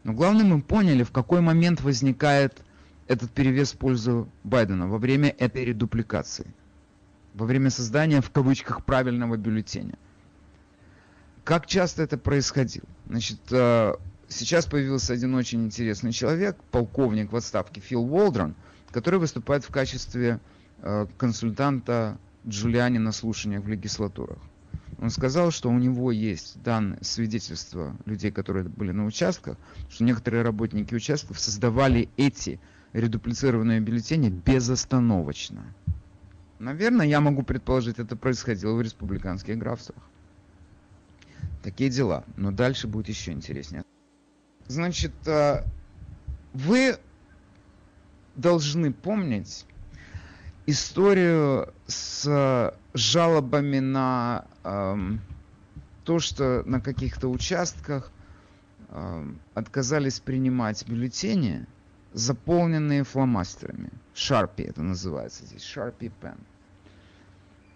Но 0.04 0.12
главное, 0.12 0.44
мы 0.44 0.60
поняли, 0.60 1.02
в 1.02 1.10
какой 1.12 1.40
момент 1.40 1.80
возникает 1.80 2.62
этот 3.06 3.30
перевес 3.30 3.72
в 3.72 3.78
пользу 3.78 4.28
Байдена 4.44 4.86
во 4.86 4.98
время 4.98 5.34
этой 5.38 5.64
редупликации, 5.64 6.46
во 7.32 7.46
время 7.46 7.70
создания 7.70 8.20
в 8.20 8.30
кавычках 8.30 8.84
правильного 8.84 9.38
бюллетеня. 9.38 9.94
Как 11.42 11.66
часто 11.66 12.02
это 12.02 12.18
происходило? 12.18 12.86
Значит, 13.06 13.40
э, 13.50 13.94
сейчас 14.28 14.66
появился 14.66 15.14
один 15.14 15.34
очень 15.36 15.64
интересный 15.64 16.12
человек, 16.12 16.58
полковник 16.70 17.32
в 17.32 17.36
отставке 17.36 17.80
Фил 17.80 18.02
Уолдрон, 18.02 18.54
который 18.90 19.18
выступает 19.18 19.64
в 19.64 19.70
качестве 19.70 20.38
э, 20.82 21.06
консультанта 21.16 22.18
Джулиани 22.46 22.98
на 22.98 23.12
слушаниях 23.12 23.64
в 23.64 23.68
легислатурах. 23.68 24.38
Он 24.98 25.10
сказал, 25.10 25.52
что 25.52 25.70
у 25.70 25.78
него 25.78 26.10
есть 26.10 26.60
данные, 26.62 26.98
свидетельства 27.02 27.96
людей, 28.04 28.32
которые 28.32 28.64
были 28.64 28.90
на 28.90 29.06
участках, 29.06 29.56
что 29.88 30.02
некоторые 30.02 30.42
работники 30.42 30.94
участков 30.94 31.38
создавали 31.38 32.08
эти 32.16 32.60
редуплицированные 32.92 33.80
бюллетени 33.80 34.28
безостановочно. 34.28 35.72
Наверное, 36.58 37.06
я 37.06 37.20
могу 37.20 37.42
предположить, 37.44 38.00
это 38.00 38.16
происходило 38.16 38.74
в 38.74 38.82
республиканских 38.82 39.56
графствах. 39.56 40.02
Такие 41.62 41.90
дела. 41.90 42.24
Но 42.36 42.50
дальше 42.50 42.88
будет 42.88 43.08
еще 43.08 43.30
интереснее. 43.30 43.84
Значит, 44.66 45.12
а, 45.26 45.64
вы 46.52 46.96
должны 48.34 48.92
помнить 48.92 49.64
историю 50.66 51.72
с 51.86 52.74
жалобами 52.94 53.78
на 53.78 54.46
то, 56.04 56.18
что 56.18 56.62
на 56.64 56.80
каких-то 56.80 57.28
участках 57.28 58.10
отказались 59.54 60.20
принимать 60.20 60.86
бюллетени, 60.86 61.66
заполненные 62.12 63.04
фломастерами. 63.04 63.90
Sharpie 64.14 64.68
это 64.68 64.82
называется 64.82 65.44
здесь, 65.44 65.62
Pen. 65.76 66.38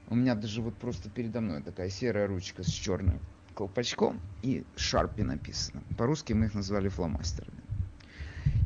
У 0.08 0.14
меня 0.14 0.34
даже 0.34 0.60
вот 0.60 0.74
просто 0.74 1.08
передо 1.10 1.40
мной 1.40 1.62
такая 1.62 1.88
серая 1.90 2.26
ручка 2.26 2.62
с 2.62 2.66
черным 2.66 3.20
колпачком 3.54 4.20
и 4.42 4.64
Sharpie 4.76 5.24
написано. 5.24 5.82
По-русски 5.96 6.32
мы 6.32 6.46
их 6.46 6.54
назвали 6.54 6.88
фломастерами. 6.88 7.62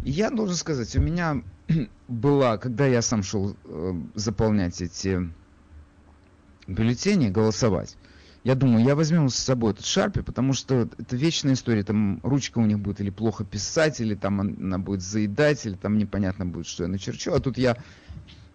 И 0.04 0.10
я 0.10 0.30
должен 0.30 0.56
сказать, 0.56 0.94
у 0.96 1.00
меня 1.00 1.42
была, 2.08 2.58
когда 2.58 2.86
я 2.86 3.02
сам 3.02 3.22
шел 3.22 3.56
э, 3.64 3.94
заполнять 4.14 4.80
эти 4.80 5.30
бюллетени, 6.66 7.28
голосовать, 7.28 7.96
я 8.46 8.54
думаю, 8.54 8.84
я 8.84 8.94
возьму 8.94 9.28
с 9.28 9.34
собой 9.34 9.72
этот 9.72 9.86
шарпи, 9.86 10.22
потому 10.22 10.52
что 10.52 10.88
это 10.98 11.16
вечная 11.16 11.54
история. 11.54 11.82
Там 11.82 12.20
ручка 12.22 12.58
у 12.58 12.64
них 12.64 12.78
будет 12.78 13.00
или 13.00 13.10
плохо 13.10 13.44
писать, 13.44 14.00
или 14.00 14.14
там 14.14 14.40
она 14.40 14.78
будет 14.78 15.02
заедать, 15.02 15.66
или 15.66 15.74
там 15.74 15.98
непонятно 15.98 16.46
будет, 16.46 16.68
что 16.68 16.84
я 16.84 16.88
начерчу. 16.88 17.32
А 17.32 17.40
тут 17.40 17.58
я 17.58 17.76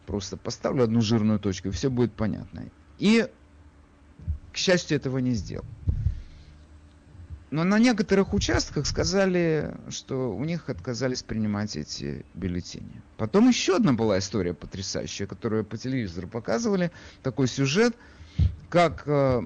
просто 0.06 0.38
поставлю 0.38 0.86
одну 0.86 1.02
жирную 1.02 1.40
точку, 1.40 1.68
и 1.68 1.72
все 1.72 1.90
будет 1.90 2.14
понятно. 2.14 2.64
И, 3.00 3.28
к 4.54 4.56
счастью, 4.56 4.96
этого 4.96 5.18
не 5.18 5.32
сделал. 5.32 5.66
Но 7.50 7.66
на 7.66 7.78
некоторых 7.78 8.34
участках 8.34 8.86
сказали, 8.86 9.76
что 9.90 10.34
у 10.34 10.46
них 10.46 10.70
отказались 10.70 11.22
принимать 11.22 11.76
эти 11.76 12.26
бюллетени. 12.34 13.02
Потом 13.18 13.50
еще 13.50 13.76
одна 13.76 13.92
была 13.92 14.20
история 14.20 14.54
потрясающая, 14.54 15.28
которую 15.28 15.66
по 15.66 15.78
телевизору 15.78 16.30
показывали. 16.30 16.92
Такой 17.24 17.50
сюжет, 17.50 17.94
как 18.70 19.04
э, 19.06 19.42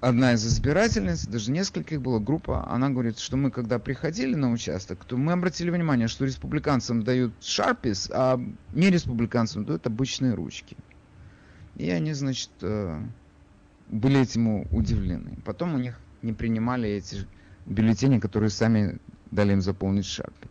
одна 0.00 0.34
из 0.34 0.46
избирательниц, 0.46 1.26
даже 1.26 1.50
нескольких 1.50 2.00
была 2.00 2.20
группа, 2.20 2.70
она 2.70 2.90
говорит, 2.90 3.18
что 3.18 3.36
мы 3.36 3.50
когда 3.50 3.78
приходили 3.78 4.34
на 4.34 4.52
участок, 4.52 5.04
то 5.04 5.16
мы 5.16 5.32
обратили 5.32 5.70
внимание, 5.70 6.08
что 6.08 6.24
республиканцам 6.24 7.02
дают 7.02 7.32
шарпис, 7.40 8.10
а 8.12 8.40
не 8.72 8.90
республиканцам 8.90 9.64
дают 9.64 9.86
обычные 9.86 10.34
ручки. 10.34 10.76
И 11.76 11.90
они, 11.90 12.12
значит, 12.12 12.50
э, 12.62 13.00
были 13.88 14.20
этим 14.20 14.62
удивлены. 14.74 15.38
Потом 15.44 15.74
у 15.74 15.78
них 15.78 15.98
не 16.22 16.32
принимали 16.32 16.88
эти 16.88 17.26
бюллетени, 17.66 18.18
которые 18.18 18.50
сами 18.50 18.98
дали 19.30 19.52
им 19.52 19.60
заполнить 19.60 20.06
шарпи. 20.06 20.48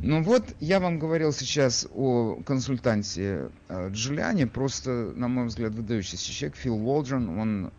Ну 0.00 0.22
вот, 0.22 0.44
я 0.60 0.78
вам 0.78 1.00
говорил 1.00 1.32
сейчас 1.32 1.88
о 1.92 2.40
консультанте 2.46 3.50
э, 3.68 3.90
Джулиане, 3.90 4.46
просто, 4.46 5.12
на 5.16 5.26
мой 5.26 5.46
взгляд, 5.46 5.74
выдающийся 5.74 6.32
человек, 6.32 6.56
Фил 6.56 6.76
Уолджен, 6.76 7.36
он 7.36 7.72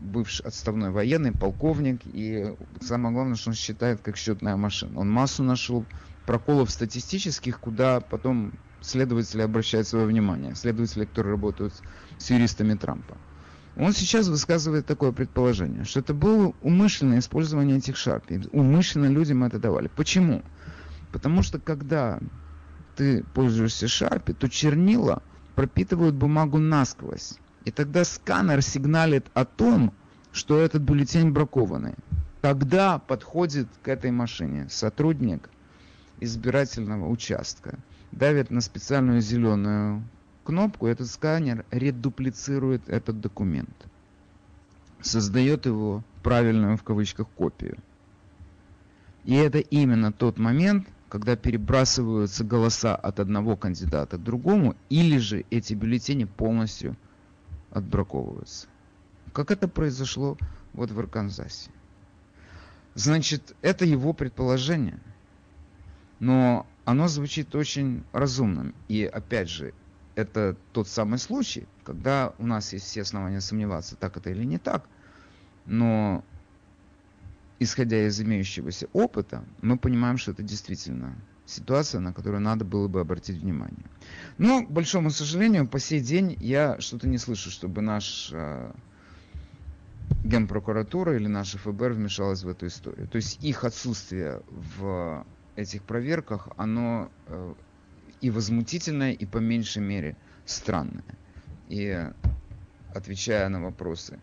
бывший 0.00 0.46
отставной 0.46 0.90
военный, 0.90 1.32
полковник, 1.32 2.00
и 2.06 2.54
самое 2.80 3.12
главное, 3.12 3.34
что 3.34 3.50
он 3.50 3.54
считает 3.54 4.00
как 4.00 4.16
счетная 4.16 4.56
машина. 4.56 4.98
Он 4.98 5.10
массу 5.10 5.42
нашел 5.42 5.84
проколов 6.24 6.70
статистических, 6.70 7.60
куда 7.60 8.00
потом 8.00 8.52
следователи 8.80 9.42
обращают 9.42 9.86
свое 9.86 10.06
внимание, 10.06 10.54
следователи, 10.54 11.04
которые 11.04 11.32
работают 11.32 11.74
с 12.16 12.30
юристами 12.30 12.74
Трампа. 12.74 13.18
Он 13.76 13.92
сейчас 13.92 14.28
высказывает 14.28 14.86
такое 14.86 15.12
предположение, 15.12 15.84
что 15.84 16.00
это 16.00 16.14
было 16.14 16.54
умышленное 16.62 17.18
использование 17.18 17.76
этих 17.76 17.96
шарпий. 17.98 18.42
Умышленно 18.52 19.06
людям 19.06 19.44
это 19.44 19.58
давали. 19.58 19.88
Почему? 19.94 20.42
Потому 21.12 21.42
что 21.42 21.58
когда 21.58 22.18
ты 22.96 23.24
пользуешься 23.34 23.88
шарпи, 23.88 24.32
то 24.32 24.48
чернила 24.48 25.22
пропитывают 25.54 26.14
бумагу 26.14 26.58
насквозь. 26.58 27.34
И 27.64 27.70
тогда 27.70 28.04
сканер 28.04 28.62
сигналит 28.62 29.26
о 29.34 29.44
том, 29.44 29.92
что 30.32 30.58
этот 30.58 30.82
бюллетень 30.82 31.32
бракованный. 31.32 31.94
Когда 32.42 32.98
подходит 32.98 33.66
к 33.82 33.88
этой 33.88 34.12
машине 34.12 34.68
сотрудник 34.70 35.50
избирательного 36.20 37.08
участка, 37.08 37.78
давит 38.12 38.50
на 38.50 38.60
специальную 38.60 39.20
зеленую 39.20 40.04
кнопку, 40.44 40.86
этот 40.86 41.08
сканер 41.08 41.64
редуплицирует 41.70 42.88
этот 42.88 43.20
документ. 43.20 43.74
Создает 45.00 45.66
его 45.66 46.04
правильную 46.22 46.76
в 46.76 46.84
кавычках 46.84 47.26
копию. 47.36 47.78
И 49.24 49.34
это 49.34 49.58
именно 49.58 50.12
тот 50.12 50.38
момент, 50.38 50.86
когда 51.08 51.36
перебрасываются 51.36 52.44
голоса 52.44 52.94
от 52.94 53.20
одного 53.20 53.56
кандидата 53.56 54.18
к 54.18 54.22
другому, 54.22 54.76
или 54.90 55.18
же 55.18 55.44
эти 55.50 55.74
бюллетени 55.74 56.24
полностью 56.24 56.96
отбраковываются. 57.70 58.68
Как 59.32 59.50
это 59.50 59.68
произошло 59.68 60.36
вот 60.72 60.90
в 60.90 60.98
Арканзасе. 60.98 61.70
Значит, 62.94 63.56
это 63.62 63.84
его 63.84 64.12
предположение. 64.12 65.00
Но 66.18 66.66
оно 66.84 67.08
звучит 67.08 67.54
очень 67.54 68.04
разумным. 68.12 68.74
И 68.88 69.04
опять 69.04 69.48
же, 69.48 69.72
это 70.14 70.56
тот 70.72 70.88
самый 70.88 71.18
случай, 71.18 71.66
когда 71.84 72.34
у 72.38 72.46
нас 72.46 72.72
есть 72.72 72.86
все 72.86 73.02
основания 73.02 73.40
сомневаться, 73.40 73.96
так 73.96 74.16
это 74.16 74.30
или 74.30 74.44
не 74.44 74.58
так. 74.58 74.88
Но 75.64 76.24
исходя 77.58 78.06
из 78.06 78.20
имеющегося 78.20 78.88
опыта, 78.92 79.44
мы 79.62 79.78
понимаем, 79.78 80.18
что 80.18 80.32
это 80.32 80.42
действительно 80.42 81.16
ситуация, 81.46 82.00
на 82.00 82.12
которую 82.12 82.40
надо 82.40 82.64
было 82.64 82.88
бы 82.88 83.00
обратить 83.00 83.38
внимание. 83.38 83.84
Но, 84.36 84.64
к 84.64 84.70
большому 84.70 85.10
сожалению, 85.10 85.66
по 85.66 85.78
сей 85.78 86.00
день 86.00 86.36
я 86.40 86.80
что-то 86.80 87.08
не 87.08 87.18
слышу, 87.18 87.50
чтобы 87.50 87.80
наш 87.80 88.30
э, 88.32 88.72
Генпрокуратура 90.24 91.16
или 91.16 91.26
наша 91.26 91.58
ФБР 91.58 91.92
вмешалась 91.92 92.42
в 92.42 92.48
эту 92.48 92.66
историю. 92.66 93.08
То 93.08 93.16
есть 93.16 93.42
их 93.42 93.64
отсутствие 93.64 94.42
в 94.78 95.24
этих 95.56 95.82
проверках, 95.82 96.48
оно 96.56 97.10
э, 97.26 97.54
и 98.20 98.30
возмутительное, 98.30 99.12
и 99.12 99.24
по 99.24 99.38
меньшей 99.38 99.82
мере 99.82 100.16
странное. 100.44 101.04
И 101.68 102.08
отвечая 102.94 103.48
на 103.48 103.62
вопросы 103.62 104.18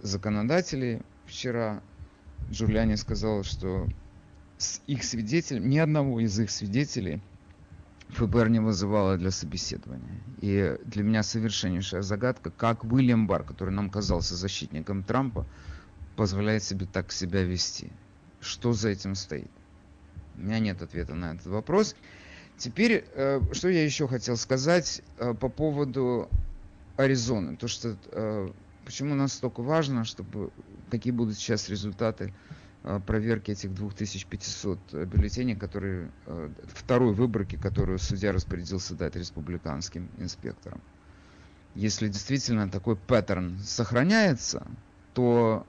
законодателей, 0.00 1.02
вчера 1.26 1.82
Джулиани 2.50 2.94
сказал, 2.96 3.42
что 3.42 3.88
с 4.58 4.80
их 4.86 5.04
свидетелем, 5.04 5.68
ни 5.68 5.78
одного 5.78 6.20
из 6.20 6.38
их 6.38 6.50
свидетелей 6.50 7.20
ФБР 8.10 8.48
не 8.48 8.60
вызывало 8.60 9.16
для 9.16 9.30
собеседования. 9.30 10.20
И 10.40 10.76
для 10.84 11.02
меня 11.02 11.22
совершеннейшая 11.22 12.02
загадка, 12.02 12.50
как 12.50 12.84
Уильям 12.84 13.26
Бар, 13.26 13.42
который 13.42 13.70
нам 13.70 13.90
казался 13.90 14.36
защитником 14.36 15.02
Трампа, 15.02 15.46
позволяет 16.16 16.62
себе 16.62 16.86
так 16.86 17.12
себя 17.12 17.42
вести. 17.42 17.90
Что 18.40 18.72
за 18.72 18.90
этим 18.90 19.14
стоит? 19.14 19.50
У 20.36 20.42
меня 20.42 20.58
нет 20.58 20.82
ответа 20.82 21.14
на 21.14 21.32
этот 21.32 21.46
вопрос. 21.46 21.96
Теперь, 22.56 23.04
э, 23.14 23.40
что 23.52 23.68
я 23.68 23.84
еще 23.84 24.06
хотел 24.06 24.36
сказать 24.36 25.02
э, 25.18 25.34
по 25.34 25.48
поводу 25.48 26.28
Аризоны. 26.96 27.56
То, 27.56 27.66
что 27.66 27.96
э, 28.12 28.50
почему 28.84 29.14
настолько 29.14 29.62
важно, 29.62 30.04
чтобы 30.04 30.50
какие 30.98 31.12
будут 31.12 31.36
сейчас 31.36 31.68
результаты 31.68 32.32
проверки 33.06 33.50
этих 33.50 33.74
2500 33.74 35.06
бюллетеней, 35.06 35.56
которые 35.56 36.10
второй 36.74 37.14
выборки, 37.14 37.56
которую 37.56 37.98
судья 37.98 38.32
распорядился 38.32 38.94
дать 38.94 39.16
республиканским 39.16 40.08
инспекторам. 40.18 40.80
Если 41.74 42.08
действительно 42.08 42.68
такой 42.68 42.96
паттерн 42.96 43.58
сохраняется, 43.58 44.66
то 45.14 45.66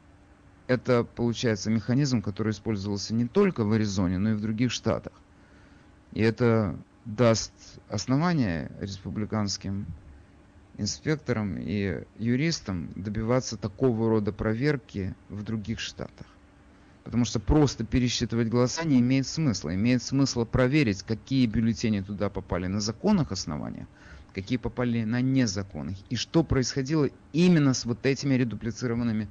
это 0.68 1.04
получается 1.04 1.72
механизм, 1.72 2.22
который 2.22 2.52
использовался 2.52 3.14
не 3.14 3.28
только 3.28 3.64
в 3.64 3.72
Аризоне, 3.72 4.18
но 4.18 4.32
и 4.32 4.34
в 4.34 4.42
других 4.42 4.72
штатах. 4.72 5.14
И 6.12 6.22
это 6.22 6.78
даст 7.06 7.54
основание 7.88 8.72
республиканским 8.80 9.86
инспекторам 10.78 11.58
и 11.58 12.04
юристам 12.18 12.90
добиваться 12.96 13.58
такого 13.58 14.10
рода 14.10 14.32
проверки 14.32 15.16
в 15.30 15.44
других 15.44 15.80
штатах. 15.80 16.28
Потому 17.04 17.24
что 17.24 17.40
просто 17.40 17.86
пересчитывать 17.86 18.50
голоса 18.50 18.84
не 18.84 19.00
имеет 19.00 19.28
смысла. 19.28 19.76
Имеет 19.76 20.02
смысл 20.02 20.44
проверить, 20.44 21.04
какие 21.04 21.46
бюллетени 21.46 22.02
туда 22.02 22.30
попали 22.30 22.66
на 22.66 22.82
законных 22.82 23.32
основаниях, 23.32 23.88
какие 24.34 24.58
попали 24.58 25.04
на 25.04 25.22
незаконных. 25.22 25.98
И 26.10 26.16
что 26.16 26.44
происходило 26.44 27.08
именно 27.32 27.76
с 27.76 27.86
вот 27.86 28.04
этими 28.06 28.34
редуплицированными 28.34 29.28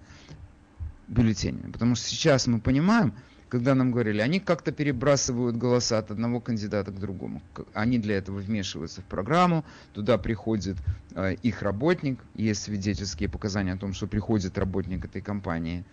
бюллетенями. 1.08 1.72
Потому 1.72 1.96
что 1.96 2.06
сейчас 2.06 2.46
мы 2.46 2.60
понимаем, 2.60 3.12
когда 3.48 3.74
нам 3.74 3.92
говорили, 3.92 4.20
они 4.20 4.40
как-то 4.40 4.72
перебрасывают 4.72 5.56
голоса 5.56 5.98
от 5.98 6.10
одного 6.10 6.40
кандидата 6.40 6.90
к 6.90 6.98
другому. 6.98 7.42
Они 7.72 7.98
для 7.98 8.16
этого 8.16 8.38
вмешиваются 8.38 9.00
в 9.00 9.04
программу, 9.04 9.64
туда 9.92 10.18
приходит 10.18 10.76
э, 11.14 11.34
их 11.42 11.62
работник, 11.62 12.18
есть 12.34 12.62
свидетельские 12.62 13.28
показания 13.28 13.72
о 13.72 13.76
том, 13.76 13.92
что 13.92 14.06
приходит 14.06 14.58
работник 14.58 15.04
этой 15.04 15.22
компании 15.22 15.84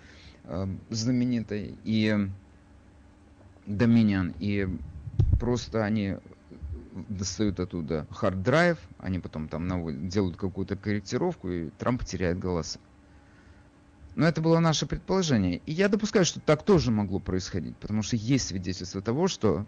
э, 0.46 0.68
знаменитой, 0.90 1.76
и 1.84 2.28
Dominion, 3.68 4.34
и 4.40 4.68
просто 5.40 5.84
они 5.86 6.18
достают 7.10 7.60
оттуда 7.60 8.06
hard 8.10 8.37
drive, 8.37 8.78
они 9.00 9.20
потом 9.20 9.48
там 9.48 10.08
делают 10.08 10.36
какую-то 10.36 10.76
корректировку, 10.76 11.50
и 11.50 11.70
Трамп 11.78 12.04
теряет 12.04 12.40
голоса. 12.40 12.80
Но 14.15 14.28
это 14.28 14.41
было 14.41 14.60
наше 14.60 14.86
предположение. 14.86 15.62
И 15.65 15.71
я 15.71 15.88
допускаю, 15.88 16.26
что 16.26 16.39
так 16.39 16.63
тоже 16.63 16.91
могло 16.91 17.19
происходить, 17.19 17.78
потому 17.78 18.02
что 18.02 18.15
есть 18.15 18.47
свидетельство 18.47 19.02
того, 19.02 19.28
что 19.28 19.65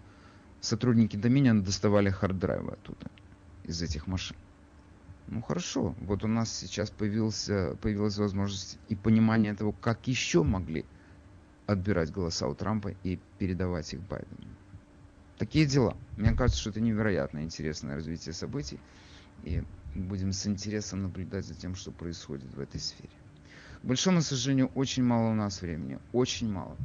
сотрудники 0.59 1.15
Dominion 1.15 1.61
доставали 1.61 2.09
hard 2.09 2.35
drive 2.35 2.67
ы 2.67 2.73
оттуда, 2.73 3.07
из 3.63 3.81
этих 3.81 4.07
машин. 4.07 4.35
Ну 5.27 5.41
хорошо, 5.41 5.95
вот 6.01 6.25
у 6.25 6.27
нас 6.27 6.53
сейчас 6.53 6.89
появился, 6.89 7.77
появилась 7.81 8.17
возможность 8.17 8.77
и 8.89 8.95
понимание 8.95 9.53
того, 9.53 9.71
как 9.71 10.07
еще 10.07 10.43
могли 10.43 10.85
отбирать 11.65 12.11
голоса 12.11 12.47
у 12.47 12.55
Трампа 12.55 12.93
и 13.03 13.19
передавать 13.39 13.93
их 13.93 14.01
Байдену. 14.01 14.49
Такие 15.37 15.65
дела. 15.65 15.95
Мне 16.17 16.33
кажется, 16.33 16.59
что 16.59 16.69
это 16.71 16.81
невероятно 16.81 17.43
интересное 17.43 17.95
развитие 17.95 18.33
событий. 18.33 18.79
И 19.43 19.63
будем 19.95 20.31
с 20.31 20.45
интересом 20.45 21.03
наблюдать 21.03 21.45
за 21.45 21.55
тем, 21.55 21.75
что 21.75 21.91
происходит 21.91 22.53
в 22.53 22.59
этой 22.59 22.79
сфере. 22.79 23.09
Большому 23.83 24.21
сожалению, 24.21 24.71
очень 24.75 25.03
мало 25.03 25.29
у 25.31 25.33
нас 25.33 25.61
времени. 25.61 25.99
Очень 26.13 26.49
мало. 26.49 26.77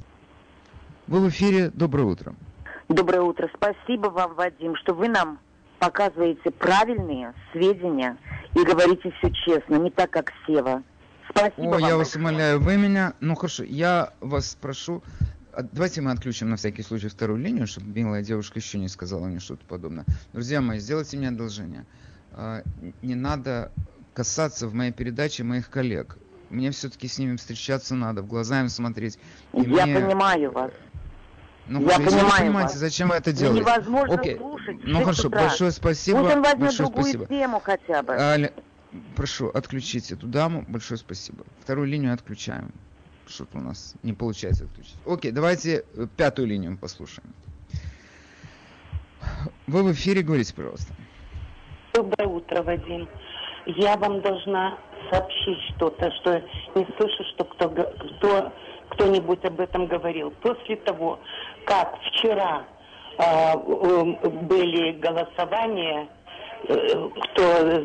Вы 1.06 1.20
в 1.20 1.28
эфире. 1.28 1.70
Доброе 1.70 2.02
утро. 2.02 2.34
Доброе 2.88 3.22
утро. 3.22 3.48
Спасибо 3.54 4.08
вам, 4.08 4.34
Вадим, 4.34 4.74
что 4.76 4.94
вы 4.94 5.08
нам 5.08 5.38
показываете 5.78 6.50
правильные 6.50 7.34
сведения 7.52 8.16
и 8.54 8.64
говорите 8.64 9.12
все 9.18 9.30
честно, 9.30 9.76
не 9.76 9.90
так, 9.90 10.10
как 10.10 10.32
Сева. 10.44 10.82
Спасибо 11.30 11.76
О, 11.76 11.78
вам 11.78 11.88
я 11.88 11.96
вас 11.96 12.16
умоляю, 12.16 12.58
вы 12.60 12.76
меня... 12.76 13.14
Ну 13.20 13.36
хорошо, 13.36 13.62
я 13.62 14.12
вас 14.20 14.56
прошу, 14.60 15.04
а, 15.52 15.62
давайте 15.62 16.00
мы 16.00 16.10
отключим 16.10 16.50
на 16.50 16.56
всякий 16.56 16.82
случай 16.82 17.08
вторую 17.08 17.38
линию, 17.38 17.66
чтобы 17.68 17.88
милая 17.88 18.24
девушка 18.24 18.58
еще 18.58 18.78
не 18.78 18.88
сказала 18.88 19.26
мне 19.26 19.38
что-то 19.38 19.64
подобное. 19.66 20.04
Друзья 20.32 20.60
мои, 20.60 20.80
сделайте 20.80 21.16
мне 21.16 21.28
одолжение. 21.28 21.84
А, 22.32 22.62
не 23.02 23.14
надо 23.14 23.70
касаться 24.14 24.66
в 24.66 24.74
моей 24.74 24.90
передаче 24.90 25.44
моих 25.44 25.70
коллег 25.70 26.16
мне 26.50 26.70
все-таки 26.70 27.08
с 27.08 27.18
ними 27.18 27.36
встречаться 27.36 27.94
надо, 27.94 28.22
в 28.22 28.26
глаза 28.26 28.60
им 28.60 28.68
смотреть. 28.68 29.18
И 29.52 29.62
Я 29.62 29.86
мне... 29.86 30.00
понимаю 30.00 30.50
вас. 30.52 30.72
Ну, 31.66 31.82
я 31.82 31.96
хорошо, 31.96 32.10
понимаю 32.10 32.38
понимаете, 32.38 32.72
вас. 32.72 32.78
зачем 32.78 33.08
вы 33.10 33.16
это 33.16 33.32
делаете? 33.32 33.60
Невозможно 33.60 34.14
Окей. 34.14 34.36
слушать. 34.38 34.76
Ну 34.84 35.00
хорошо, 35.00 35.28
утра. 35.28 35.42
большое 35.42 35.70
спасибо. 35.70 36.20
Пусть 36.22 36.34
он 36.34 36.42
возьмет 36.42 36.60
большое 36.60 36.88
другую 36.88 37.04
спасибо. 37.04 37.26
тему 37.26 37.60
хотя 37.62 38.02
бы. 38.02 38.14
Аля, 38.14 38.52
прошу, 39.14 39.48
отключите 39.48 40.14
эту 40.14 40.26
даму. 40.26 40.64
Большое 40.66 40.96
спасибо. 40.96 41.44
Вторую 41.60 41.86
линию 41.88 42.14
отключаем. 42.14 42.72
Что-то 43.26 43.58
у 43.58 43.60
нас 43.60 43.94
не 44.02 44.14
получается 44.14 44.64
отключить. 44.64 44.96
Окей, 45.06 45.30
давайте 45.30 45.84
э, 45.94 46.06
пятую 46.16 46.48
линию 46.48 46.78
послушаем. 46.78 47.28
Вы 49.66 49.82
в 49.82 49.92
эфире, 49.92 50.22
говорите, 50.22 50.54
пожалуйста. 50.54 50.94
Доброе 51.92 52.28
утро, 52.28 52.62
Вадим. 52.62 53.06
Я 53.66 53.98
вам 53.98 54.22
должна 54.22 54.78
сообщить 55.10 55.58
что-то, 55.74 56.10
что 56.20 56.42
не 56.74 56.86
слышу, 56.96 57.24
что 57.34 57.44
кто, 57.44 57.68
кто, 57.68 58.52
кто-нибудь 58.90 59.44
об 59.44 59.60
этом 59.60 59.86
говорил. 59.86 60.30
После 60.42 60.76
того, 60.76 61.18
как 61.64 61.98
вчера 62.02 62.64
э, 63.18 63.54
были 63.54 64.92
голосования, 64.98 66.08
э, 66.68 67.08
кто 67.22 67.42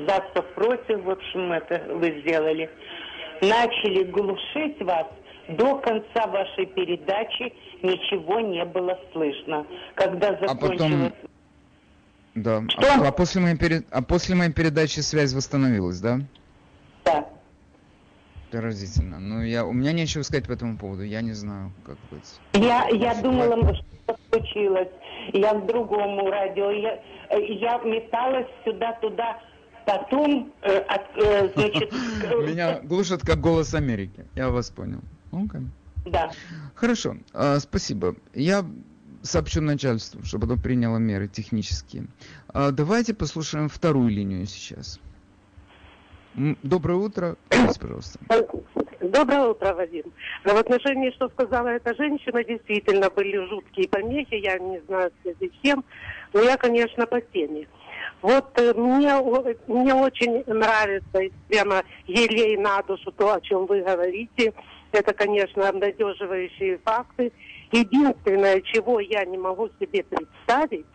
за, 0.07 0.21
кто 0.29 0.41
против, 0.55 1.03
в 1.03 1.09
общем, 1.09 1.51
это 1.51 1.83
вы 1.95 2.21
сделали, 2.21 2.69
начали 3.41 4.03
глушить 4.03 4.81
вас, 4.81 5.07
до 5.49 5.75
конца 5.79 6.27
вашей 6.27 6.65
передачи 6.67 7.53
ничего 7.81 8.39
не 8.39 8.63
было 8.65 8.97
слышно. 9.11 9.65
Когда 9.95 10.37
закончилось... 10.39 10.79
А 10.79 11.11
потом... 11.11 11.13
Да. 12.35 12.63
А, 12.77 13.07
а, 13.07 13.11
после 13.11 13.41
моей 13.41 13.57
перед... 13.57 13.85
а 13.91 14.01
после 14.01 14.35
моей 14.35 14.51
передачи 14.51 15.01
связь 15.01 15.33
восстановилась? 15.33 15.99
Да. 15.99 16.19
Поразительно. 18.53 19.19
Ну, 19.19 19.41
я, 19.41 19.65
у 19.65 19.73
меня 19.73 19.93
нечего 19.93 20.21
сказать 20.21 20.45
по 20.45 20.51
этому 20.51 20.77
поводу. 20.77 21.01
Я 21.01 21.21
не 21.21 21.33
знаю, 21.33 21.71
как 21.83 21.97
быть. 22.11 22.39
Я, 22.53 22.87
я 22.89 23.19
думала, 23.19 23.73
что 23.73 24.15
случилось. 24.29 24.89
Я 25.33 25.55
к 25.55 25.65
другому 25.65 26.29
радио. 26.29 26.69
Я, 26.69 27.01
я 27.31 27.79
металась 27.79 28.45
сюда-туда. 28.63 29.39
Потом, 29.87 30.53
э, 30.61 30.77
от, 30.77 31.01
э, 31.15 31.49
значит... 31.55 31.91
Меня 32.47 32.79
глушат 32.81 33.21
как 33.21 33.39
голос 33.39 33.73
Америки. 33.73 34.23
Я 34.35 34.49
вас 34.49 34.69
понял. 34.69 34.99
Okay. 35.31 35.65
Да. 36.05 36.31
Хорошо. 36.75 37.17
А, 37.33 37.59
спасибо. 37.59 38.15
Я 38.35 38.63
сообщу 39.23 39.61
начальству, 39.61 40.23
чтобы 40.23 40.45
оно 40.45 40.57
приняло 40.57 40.97
меры 40.99 41.27
технические. 41.27 42.05
А, 42.49 42.69
давайте 42.69 43.15
послушаем 43.15 43.67
вторую 43.67 44.09
линию 44.09 44.45
сейчас. 44.45 44.99
Доброе 46.35 46.95
утро. 46.95 47.35
Пожалуйста. 47.79 48.19
Доброе 48.99 49.49
утро, 49.49 49.73
Вадим. 49.73 50.05
Но 50.45 50.53
в 50.53 50.57
отношении, 50.57 51.11
что 51.11 51.29
сказала 51.29 51.67
эта 51.67 51.93
женщина, 51.95 52.43
действительно 52.43 53.09
были 53.09 53.37
жуткие 53.47 53.89
помехи. 53.89 54.35
Я 54.35 54.57
не 54.57 54.79
знаю, 54.87 55.11
в 55.11 55.21
связи 55.21 55.51
с 55.51 55.65
чем, 55.65 55.83
но 56.31 56.41
я, 56.41 56.57
конечно, 56.57 57.05
по 57.05 57.19
теме. 57.21 57.67
Вот 58.21 58.57
э, 58.57 58.73
мне, 58.73 59.13
мне 59.67 59.93
очень 59.93 60.43
нравится, 60.47 61.19
прямо 61.49 61.83
елей 62.07 62.57
на 62.57 62.81
душу 62.83 63.11
то, 63.11 63.33
о 63.33 63.41
чем 63.41 63.65
вы 63.65 63.81
говорите. 63.81 64.53
Это, 64.91 65.13
конечно, 65.13 65.67
обнадеживающие 65.67 66.77
факты. 66.79 67.31
Единственное, 67.71 68.61
чего 68.61 68.99
я 68.99 69.25
не 69.25 69.37
могу 69.37 69.69
себе 69.79 70.03
представить, 70.03 70.85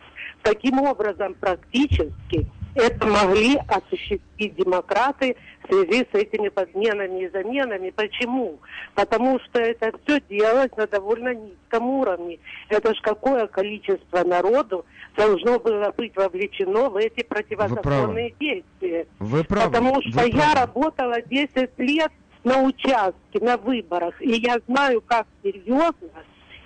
каким 0.41 0.81
образом 0.81 1.35
практически 1.35 2.49
это 2.79 3.07
могли 3.07 3.57
осуществить 3.67 4.55
демократы 4.55 5.35
в 5.63 5.73
связи 5.73 6.07
с 6.11 6.15
этими 6.15 6.49
подменами 6.49 7.25
и 7.25 7.29
заменами. 7.29 7.91
Почему? 7.91 8.59
Потому 8.95 9.39
что 9.39 9.59
это 9.59 9.91
все 10.03 10.21
делать 10.29 10.75
на 10.77 10.87
довольно 10.87 11.33
низком 11.33 11.89
уровне. 11.89 12.39
Это 12.69 12.93
ж 12.93 12.99
какое 13.01 13.47
количество 13.47 14.23
народу 14.23 14.85
должно 15.15 15.59
было 15.59 15.93
быть 15.95 16.15
вовлечено 16.15 16.89
в 16.89 16.95
эти 16.95 17.23
противозаконные 17.23 18.33
Вы 18.39 18.45
действия. 18.45 19.07
Вы 19.19 19.43
правы. 19.43 19.71
Потому 19.71 20.01
что 20.01 20.19
Вы 20.19 20.29
я 20.29 20.51
правы. 20.51 20.55
работала 20.55 21.21
10 21.21 21.69
лет 21.77 22.11
на 22.43 22.61
участке, 22.63 23.39
на 23.41 23.57
выборах, 23.57 24.21
и 24.21 24.31
я 24.31 24.57
знаю, 24.67 25.01
как 25.01 25.27
серьезно 25.43 26.09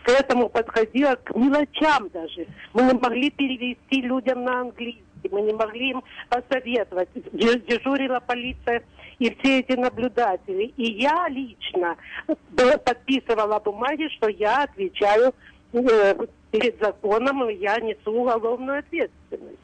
к 0.03 0.09
этому 0.09 0.49
подходила, 0.49 1.15
к 1.15 1.33
мелочам 1.35 2.09
даже. 2.09 2.45
Мы 2.73 2.83
не 2.83 2.93
могли 2.93 3.31
перевести 3.31 4.01
людям 4.01 4.43
на 4.43 4.61
английский, 4.61 5.02
мы 5.29 5.41
не 5.41 5.53
могли 5.53 5.91
им 5.91 6.03
посоветовать. 6.29 7.09
Дежурила 7.33 8.19
полиция 8.19 8.83
и 9.19 9.35
все 9.35 9.59
эти 9.59 9.73
наблюдатели. 9.77 10.73
И 10.77 11.01
я 11.01 11.27
лично 11.29 11.95
подписывала 12.55 13.59
бумаги, 13.59 14.07
что 14.17 14.29
я 14.29 14.63
отвечаю 14.63 15.33
э, 15.73 16.15
перед 16.51 16.79
законом, 16.79 17.49
и 17.49 17.55
я 17.55 17.79
несу 17.79 18.11
уголовную 18.11 18.79
ответственность. 18.79 19.59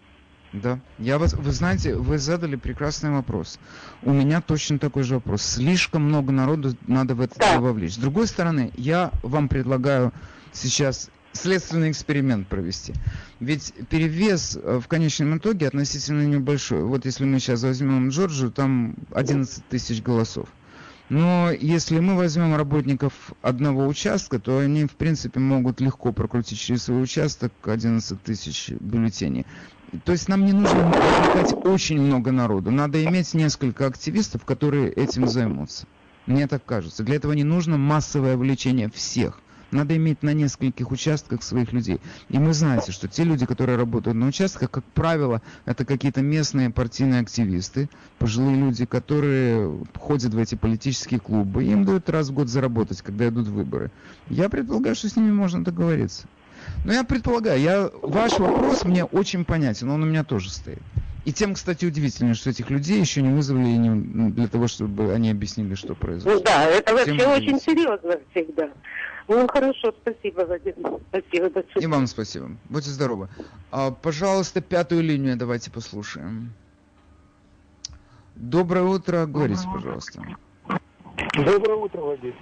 Да, 0.51 0.79
я 0.97 1.19
вас, 1.19 1.33
вы 1.33 1.51
знаете, 1.51 1.93
вы 1.93 2.17
задали 2.17 2.55
прекрасный 2.55 3.11
вопрос. 3.11 3.59
У 4.01 4.11
меня 4.11 4.41
точно 4.41 4.79
такой 4.79 5.03
же 5.03 5.15
вопрос. 5.15 5.43
Слишком 5.43 6.03
много 6.03 6.31
народу 6.31 6.71
надо 6.87 7.13
в 7.13 7.21
это 7.21 7.37
да. 7.37 7.59
вовлечь. 7.59 7.93
С 7.93 7.97
другой 7.97 8.25
стороны, 8.25 8.71
я 8.75 9.11
вам 9.21 9.47
предлагаю 9.47 10.11
сейчас 10.51 11.11
следственный 11.33 11.91
эксперимент 11.91 12.47
провести. 12.47 12.93
Ведь 13.39 13.73
перевес 13.89 14.57
э, 14.61 14.79
в 14.83 14.87
конечном 14.87 15.37
итоге 15.37 15.67
относительно 15.67 16.25
небольшой. 16.25 16.83
Вот 16.83 17.05
если 17.05 17.25
мы 17.25 17.39
сейчас 17.39 17.63
возьмем 17.63 18.09
Джорджию, 18.09 18.51
там 18.51 18.95
11 19.11 19.65
тысяч 19.67 20.01
голосов. 20.01 20.49
Но 21.09 21.49
если 21.51 21.99
мы 21.99 22.15
возьмем 22.15 22.55
работников 22.55 23.13
одного 23.41 23.87
участка, 23.87 24.39
то 24.39 24.59
они, 24.59 24.85
в 24.85 24.91
принципе, 24.91 25.39
могут 25.39 25.81
легко 25.81 26.11
прокрутить 26.11 26.59
через 26.59 26.83
свой 26.83 27.01
участок 27.01 27.51
11 27.63 28.21
тысяч 28.21 28.69
бюллетеней. 28.69 29.47
То 30.05 30.11
есть 30.11 30.27
нам 30.27 30.45
не 30.45 30.53
нужно 30.53 30.91
привлекать 30.91 31.65
очень 31.65 31.99
много 31.99 32.31
народу. 32.31 32.69
Надо 32.69 33.03
иметь 33.03 33.33
несколько 33.33 33.87
активистов, 33.87 34.45
которые 34.45 34.91
этим 34.91 35.27
займутся. 35.27 35.87
Мне 36.27 36.45
так 36.45 36.63
кажется. 36.63 37.03
Для 37.03 37.15
этого 37.15 37.33
не 37.33 37.43
нужно 37.43 37.77
массовое 37.77 38.35
вовлечение 38.37 38.91
всех. 38.91 39.41
Надо 39.71 39.95
иметь 39.97 40.23
на 40.23 40.33
нескольких 40.33 40.91
участках 40.91 41.43
своих 41.43 41.73
людей. 41.73 41.99
И 42.29 42.39
мы 42.39 42.53
знаете, 42.53 42.91
что 42.91 43.07
те 43.07 43.23
люди, 43.23 43.45
которые 43.45 43.77
работают 43.77 44.17
на 44.17 44.27
участках, 44.27 44.71
как 44.71 44.83
правило, 44.83 45.41
это 45.65 45.85
какие-то 45.85 46.21
местные 46.21 46.69
партийные 46.69 47.21
активисты, 47.21 47.89
пожилые 48.17 48.57
люди, 48.57 48.85
которые 48.85 49.79
ходят 49.99 50.33
в 50.33 50.37
эти 50.37 50.55
политические 50.55 51.19
клубы. 51.19 51.63
Им 51.63 51.85
дают 51.85 52.09
раз 52.09 52.29
в 52.29 52.33
год 52.33 52.49
заработать, 52.49 53.01
когда 53.01 53.27
идут 53.27 53.47
выборы. 53.47 53.91
Я 54.29 54.49
предполагаю, 54.49 54.95
что 54.95 55.09
с 55.09 55.15
ними 55.15 55.31
можно 55.31 55.63
договориться. 55.63 56.27
Но 56.83 56.93
я 56.93 57.03
предполагаю, 57.03 57.61
я, 57.61 57.89
ваш 58.01 58.39
вопрос 58.39 58.83
мне 58.83 59.03
очень 59.03 59.45
понятен, 59.45 59.89
он 59.89 60.03
у 60.03 60.05
меня 60.05 60.23
тоже 60.23 60.49
стоит. 60.49 60.81
И 61.29 61.31
тем, 61.31 61.53
кстати, 61.53 61.85
удивительно, 61.85 62.33
что 62.33 62.49
этих 62.49 62.71
людей 62.71 62.99
еще 62.99 63.21
не 63.21 63.31
вызвали 63.31 63.67
не, 63.67 64.31
для 64.31 64.47
того, 64.47 64.67
чтобы 64.67 65.13
они 65.13 65.29
объяснили, 65.29 65.75
что 65.75 65.93
произошло. 65.93 66.31
Ну 66.31 66.43
да, 66.43 66.63
это 66.63 66.91
вообще 66.91 67.15
Тем 67.15 67.31
очень 67.31 67.59
серьезно 67.59 68.19
всегда. 68.31 68.71
Ну 69.27 69.47
хорошо, 69.47 69.93
спасибо, 70.01 70.41
Вадим. 70.47 70.73
Спасибо 71.09 71.51
большое. 71.51 71.83
И 71.83 71.85
вам 71.85 72.07
спасибо. 72.07 72.49
Будьте 72.67 72.89
здоровы. 72.89 73.29
А, 73.69 73.91
пожалуйста, 73.91 74.59
пятую 74.59 75.03
линию 75.03 75.37
давайте 75.37 75.69
послушаем. 75.69 76.51
Доброе 78.33 78.85
утро. 78.85 79.27
Говорите, 79.27 79.67
пожалуйста. 79.71 80.23
Доброе 81.35 81.75
утро, 81.75 81.99
Вадим. 82.01 82.33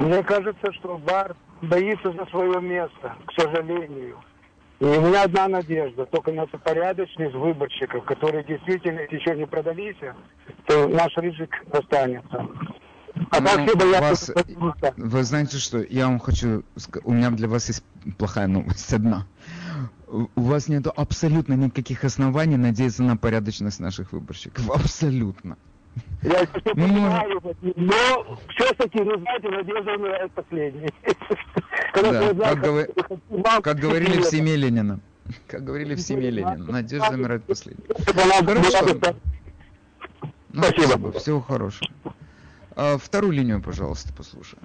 Мне 0.00 0.22
кажется, 0.22 0.70
что 0.74 0.98
бар 0.98 1.34
боится 1.62 2.12
за 2.12 2.26
свое 2.26 2.60
место, 2.60 3.16
к 3.24 3.40
сожалению. 3.40 4.18
И 4.78 4.84
у 4.84 5.00
меня 5.00 5.22
одна 5.22 5.48
надежда, 5.48 6.04
только 6.06 6.32
на 6.32 6.46
порядочность 6.46 7.34
выборщиков, 7.34 8.04
которые 8.04 8.44
действительно 8.44 9.00
еще 9.00 9.34
не 9.34 9.46
продались, 9.46 9.96
то 10.66 10.86
наш 10.88 11.16
рыжик 11.16 11.50
останется. 11.72 12.46
А 13.30 13.40
Ну, 13.40 13.46
так 13.46 13.76
боятся 13.78 14.34
вас- 14.34 14.94
Вы 14.98 15.22
знаете 15.24 15.56
что? 15.56 15.78
Я 15.82 16.06
вам 16.08 16.18
хочу... 16.18 16.62
У 17.04 17.12
меня 17.12 17.30
для 17.30 17.48
вас 17.48 17.68
есть 17.68 17.82
плохая 18.18 18.46
новость 18.46 18.92
одна. 18.92 19.26
У 20.08 20.42
вас 20.42 20.68
нет 20.68 20.86
абсолютно 20.94 21.54
никаких 21.54 22.04
оснований 22.04 22.58
надеяться 22.58 23.02
на 23.02 23.16
порядочность 23.16 23.80
наших 23.80 24.12
выборщиков. 24.12 24.70
Абсолютно. 24.70 25.56
Я 26.22 26.46
всё 26.46 26.60
Ну, 26.64 26.72
понимаю, 26.74 27.42
но 27.76 28.38
все-таки, 28.48 29.00
ну 29.00 29.18
знаете, 29.18 29.48
надежда 29.48 29.92
умирает 29.92 30.32
последней. 30.32 30.88
Да, 31.94 33.60
как 33.62 33.78
говорили 33.78 34.20
в 34.20 34.24
семье 34.24 34.56
Ленина. 34.56 35.00
Как 35.46 35.64
говорили 35.64 35.94
в 35.94 36.00
семье 36.00 36.30
Ленина. 36.30 36.64
Надежда 36.70 37.10
умирает 37.14 37.44
последней. 37.44 37.84
Хорошо. 38.44 39.12
Ну, 40.52 40.62
Спасибо. 40.62 41.12
Всего 41.12 41.40
хорошего. 41.40 41.90
А, 42.76 42.98
вторую 42.98 43.32
линию, 43.32 43.62
пожалуйста, 43.62 44.12
послушаем. 44.12 44.62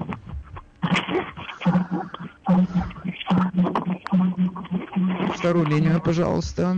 Вторую 5.35 5.65
линию, 5.67 6.01
пожалуйста. 6.01 6.77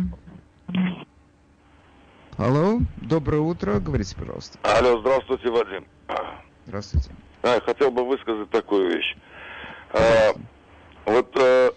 Алло, 2.38 2.80
доброе 3.14 3.42
утро, 3.42 3.80
говорите, 3.80 4.16
пожалуйста. 4.16 4.58
Алло, 4.64 5.00
здравствуйте, 5.00 5.48
Вадим. 5.52 5.86
Здравствуйте. 6.66 7.12
А, 7.44 7.56
я 7.56 7.62
хотел 7.62 7.92
бы 7.92 8.04
высказать 8.08 8.50
такую 8.50 8.90
вещь. 8.90 9.16
А, 9.92 10.32
вот, 11.06 11.30
э, 11.40 11.70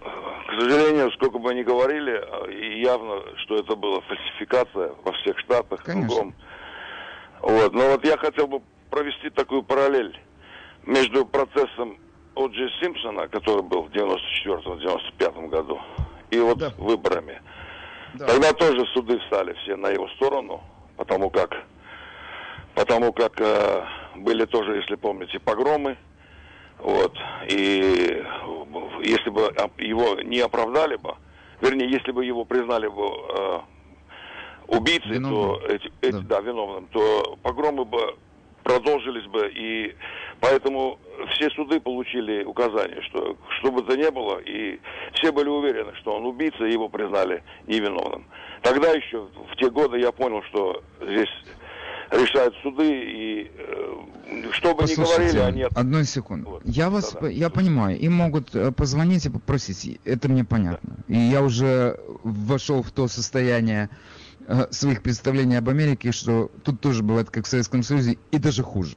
к 0.00 0.50
сожалению, 0.58 1.12
сколько 1.12 1.38
бы 1.38 1.52
ни 1.52 1.62
говорили, 1.62 2.12
а, 2.12 2.46
и 2.50 2.80
явно, 2.80 3.20
что 3.36 3.56
это 3.56 3.76
была 3.76 4.00
фальсификация 4.00 4.92
во 5.04 5.12
всех 5.12 5.38
штатах, 5.40 5.82
Конечно. 5.84 6.32
Вот, 7.42 7.74
но 7.74 7.90
вот 7.90 8.04
я 8.06 8.16
хотел 8.16 8.46
бы 8.46 8.62
провести 8.88 9.28
такую 9.28 9.64
параллель 9.64 10.18
между 10.86 11.26
процессом 11.26 11.98
О'Джи 12.34 12.66
Симпсона, 12.80 13.28
который 13.28 13.62
был 13.62 13.82
в 13.82 13.90
94-95 13.90 15.48
году, 15.50 15.78
и 16.30 16.38
вот 16.38 16.56
Да. 16.56 16.72
выборами. 16.78 17.42
Да. 18.14 18.26
Тогда 18.26 18.54
тоже 18.54 18.86
суды 18.94 19.18
встали 19.18 19.52
все 19.62 19.76
на 19.76 19.88
его 19.88 20.08
сторону, 20.16 20.62
потому 20.98 21.30
как, 21.30 21.50
потому 22.74 23.12
как 23.14 23.40
э, 23.40 23.84
были 24.16 24.44
тоже, 24.44 24.76
если 24.76 24.96
помните, 24.96 25.38
погромы, 25.38 25.96
вот, 26.78 27.16
и 27.48 28.22
если 29.02 29.30
бы 29.30 29.42
его 29.78 30.20
не 30.22 30.40
оправдали 30.40 30.96
бы, 30.96 31.14
вернее, 31.62 31.88
если 31.90 32.12
бы 32.12 32.24
его 32.24 32.44
признали 32.44 32.88
бы 32.88 33.06
э, 33.06 33.60
убийцей, 34.66 35.12
Виновным. 35.12 35.60
то 35.60 35.66
эти, 35.68 35.90
эти- 36.02 36.12
Да. 36.26 36.36
да, 36.36 36.40
виновным, 36.40 36.88
то 36.88 37.38
погромы 37.42 37.84
бы 37.84 38.16
продолжились 38.68 39.26
бы, 39.28 39.48
и 39.48 39.94
поэтому 40.40 40.98
все 41.32 41.48
суды 41.50 41.80
получили 41.80 42.44
указание, 42.44 43.00
что 43.02 43.36
что 43.58 43.72
бы 43.72 43.82
то 43.82 43.96
ни 43.96 44.10
было, 44.10 44.38
и 44.40 44.78
все 45.14 45.32
были 45.32 45.48
уверены, 45.48 45.92
что 46.00 46.14
он 46.16 46.26
убийца, 46.26 46.66
и 46.66 46.72
его 46.72 46.90
признали 46.90 47.42
невиновным. 47.66 48.26
Тогда 48.62 48.90
еще, 48.90 49.26
в 49.50 49.56
те 49.56 49.70
годы, 49.70 49.98
я 49.98 50.12
понял, 50.12 50.42
что 50.50 50.82
здесь 51.00 51.30
решают 52.10 52.54
суды, 52.62 52.86
и 52.86 53.50
э, 53.56 54.50
что 54.52 54.74
бы 54.74 54.84
ни 54.84 54.94
говорили, 54.94 55.38
они... 55.38 55.62
одну 55.62 56.04
секунду. 56.04 56.50
Вот. 56.50 56.62
Я 56.64 56.90
вас, 56.90 57.12
Да-да. 57.12 57.26
по- 57.26 57.30
я 57.30 57.48
понимаю, 57.48 57.98
им 57.98 58.12
могут 58.12 58.54
э, 58.54 58.70
позвонить 58.72 59.24
и 59.24 59.30
попросить, 59.30 59.98
это 60.04 60.28
мне 60.28 60.44
понятно. 60.44 60.96
И 61.08 61.16
я 61.16 61.42
уже 61.42 61.98
вошел 62.22 62.82
в 62.82 62.90
то 62.90 63.08
состояние 63.08 63.88
э, 63.92 64.17
своих 64.70 65.02
представлений 65.02 65.56
об 65.56 65.68
Америке, 65.68 66.12
что 66.12 66.50
тут 66.64 66.80
тоже 66.80 67.02
бывает, 67.02 67.30
как 67.30 67.46
в 67.46 67.48
Советском 67.48 67.82
Союзе, 67.82 68.18
и 68.30 68.38
даже 68.38 68.62
хуже. 68.62 68.96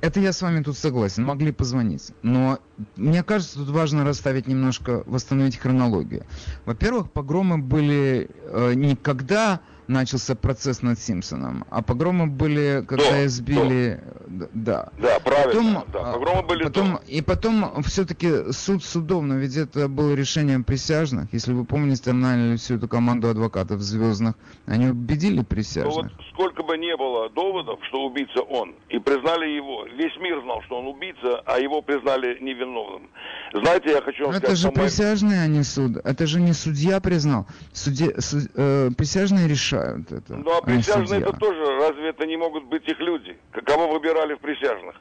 Это 0.00 0.18
я 0.18 0.32
с 0.32 0.40
вами 0.40 0.62
тут 0.62 0.78
согласен, 0.78 1.24
могли 1.24 1.52
позвонить. 1.52 2.12
Но 2.22 2.58
мне 2.96 3.22
кажется, 3.22 3.56
тут 3.56 3.68
важно 3.68 4.04
расставить 4.04 4.46
немножко, 4.46 5.02
восстановить 5.06 5.58
хронологию. 5.58 6.24
Во-первых, 6.64 7.10
погромы 7.10 7.58
были 7.58 8.30
э, 8.44 8.72
не 8.74 8.96
когда 8.96 9.60
начался 9.90 10.34
процесс 10.34 10.82
над 10.82 10.98
Симпсоном, 10.98 11.64
а 11.70 11.82
погромы 11.82 12.26
были, 12.26 12.84
когда 12.86 13.10
До, 13.10 13.26
избили... 13.26 14.00
д- 14.28 14.48
Да. 14.54 14.88
Да, 14.98 15.18
правильно, 15.20 15.50
Потом, 15.52 15.84
да, 15.92 16.00
а, 16.10 16.12
погромы 16.14 16.42
были 16.42 16.62
потом, 16.64 16.92
до. 16.92 17.02
и 17.06 17.20
потом 17.20 17.82
все-таки 17.82 18.52
суд 18.52 18.84
судом, 18.84 19.28
но 19.28 19.34
ведь 19.36 19.56
это 19.56 19.88
было 19.88 20.14
решением 20.14 20.64
присяжных. 20.64 21.26
Если 21.32 21.52
вы 21.52 21.64
помните, 21.64 22.02
там 22.04 22.20
наняли 22.20 22.56
всю 22.56 22.76
эту 22.76 22.88
команду 22.88 23.28
адвокатов 23.28 23.80
звездных, 23.80 24.34
они 24.66 24.86
убедили 24.88 25.32
Ну 25.36 25.38
вот 25.40 25.48
присяжных. 25.48 26.12
сколько 26.32 26.62
бы 26.62 26.78
не 26.78 26.96
было 26.96 27.28
доводов, 27.30 27.80
что 27.88 28.04
убийца 28.06 28.40
он, 28.42 28.74
и 28.88 28.98
признали 28.98 29.48
его, 29.50 29.84
весь 29.86 30.16
мир 30.20 30.40
знал, 30.44 30.62
что 30.66 30.78
он 30.78 30.86
убийца, 30.86 31.40
а 31.46 31.58
его 31.58 31.82
признали 31.82 32.38
невиновным. 32.40 33.08
Знаете, 33.52 33.90
я 33.90 34.00
хочу 34.02 34.22
вам 34.24 34.32
Но 34.32 34.38
это 34.38 34.46
сказать, 34.54 34.58
же 34.62 34.70
присяжные, 34.70 35.40
а 35.42 35.46
не 35.48 35.64
суд. 35.64 35.96
Это 36.04 36.26
же 36.26 36.40
не 36.40 36.52
судья 36.52 37.00
признал. 37.00 37.46
Суде, 37.72 38.14
су- 38.20 38.48
э, 38.54 38.90
присяжные 38.96 39.48
решают 39.48 39.79
это. 39.80 40.36
Ну 40.36 40.56
а 40.56 40.62
присяжные 40.62 41.20
это 41.20 41.32
тоже, 41.32 41.64
разве 41.78 42.10
это 42.10 42.26
не 42.26 42.36
могут 42.36 42.64
быть 42.64 42.86
их 42.88 42.98
люди? 43.00 43.36
Кого 43.66 43.88
выбирали 43.88 44.34
в 44.34 44.40
присяжных? 44.40 44.96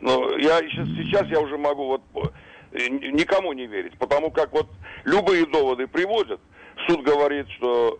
Но 0.00 0.36
я 0.36 0.58
сейчас, 0.60 0.86
сейчас 0.88 1.26
я 1.28 1.40
уже 1.40 1.56
могу 1.56 1.86
вот 1.86 2.02
э, 2.72 2.88
никому 2.88 3.52
не 3.52 3.66
верить, 3.66 3.96
потому 3.98 4.30
как 4.30 4.52
вот 4.52 4.66
любые 5.04 5.46
доводы 5.46 5.86
приводят, 5.86 6.40
суд 6.86 7.02
говорит, 7.02 7.48
что 7.50 7.98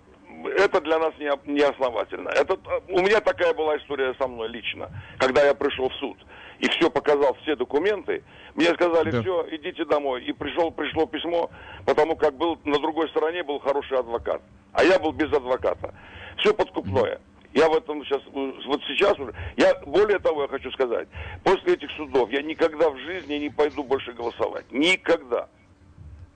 это 0.58 0.80
для 0.80 0.98
нас 0.98 1.14
не, 1.18 1.30
не 1.50 1.62
основательно. 1.62 2.28
Это, 2.28 2.54
э, 2.54 2.80
у 2.88 3.00
меня 3.00 3.20
такая 3.20 3.54
была 3.54 3.76
история 3.78 4.14
со 4.18 4.26
мной 4.26 4.48
лично, 4.48 4.90
когда 5.18 5.44
я 5.44 5.54
пришел 5.54 5.88
в 5.88 5.94
суд 5.94 6.18
и 6.58 6.68
все 6.68 6.90
показал, 6.90 7.36
все 7.42 7.56
документы, 7.56 8.22
мне 8.54 8.66
сказали, 8.74 9.10
Да. 9.10 9.20
все, 9.20 9.46
идите 9.50 9.84
домой. 9.84 10.24
И 10.24 10.32
пришел, 10.32 10.70
пришло 10.70 11.06
письмо, 11.06 11.50
потому 11.84 12.16
как 12.16 12.34
был 12.36 12.58
на 12.64 12.78
другой 12.78 13.08
стороне 13.10 13.42
был 13.42 13.58
хороший 13.58 13.98
адвокат, 13.98 14.40
а 14.72 14.84
я 14.84 14.98
был 14.98 15.12
без 15.12 15.32
адвоката. 15.32 15.94
Все 16.38 16.52
подкупное. 16.54 17.20
Я 17.52 17.68
в 17.68 17.74
этом 17.74 18.04
сейчас, 18.04 18.20
вот 18.32 18.80
сейчас 18.88 19.16
уже, 19.18 19.32
я, 19.56 19.74
более 19.86 20.18
того, 20.18 20.42
я 20.42 20.48
хочу 20.48 20.72
сказать, 20.72 21.06
после 21.44 21.74
этих 21.74 21.88
судов 21.92 22.28
я 22.30 22.42
никогда 22.42 22.90
в 22.90 22.98
жизни 22.98 23.34
не 23.34 23.48
пойду 23.50 23.84
больше 23.84 24.12
голосовать. 24.12 24.64
Никогда. 24.72 25.48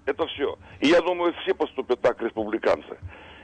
Это 0.05 0.27
все. 0.29 0.57
И 0.81 0.87
я 0.87 1.01
думаю, 1.01 1.35
все 1.43 1.55
поступят 1.55 2.01
так, 2.01 2.23
республиканцы. 2.23 2.97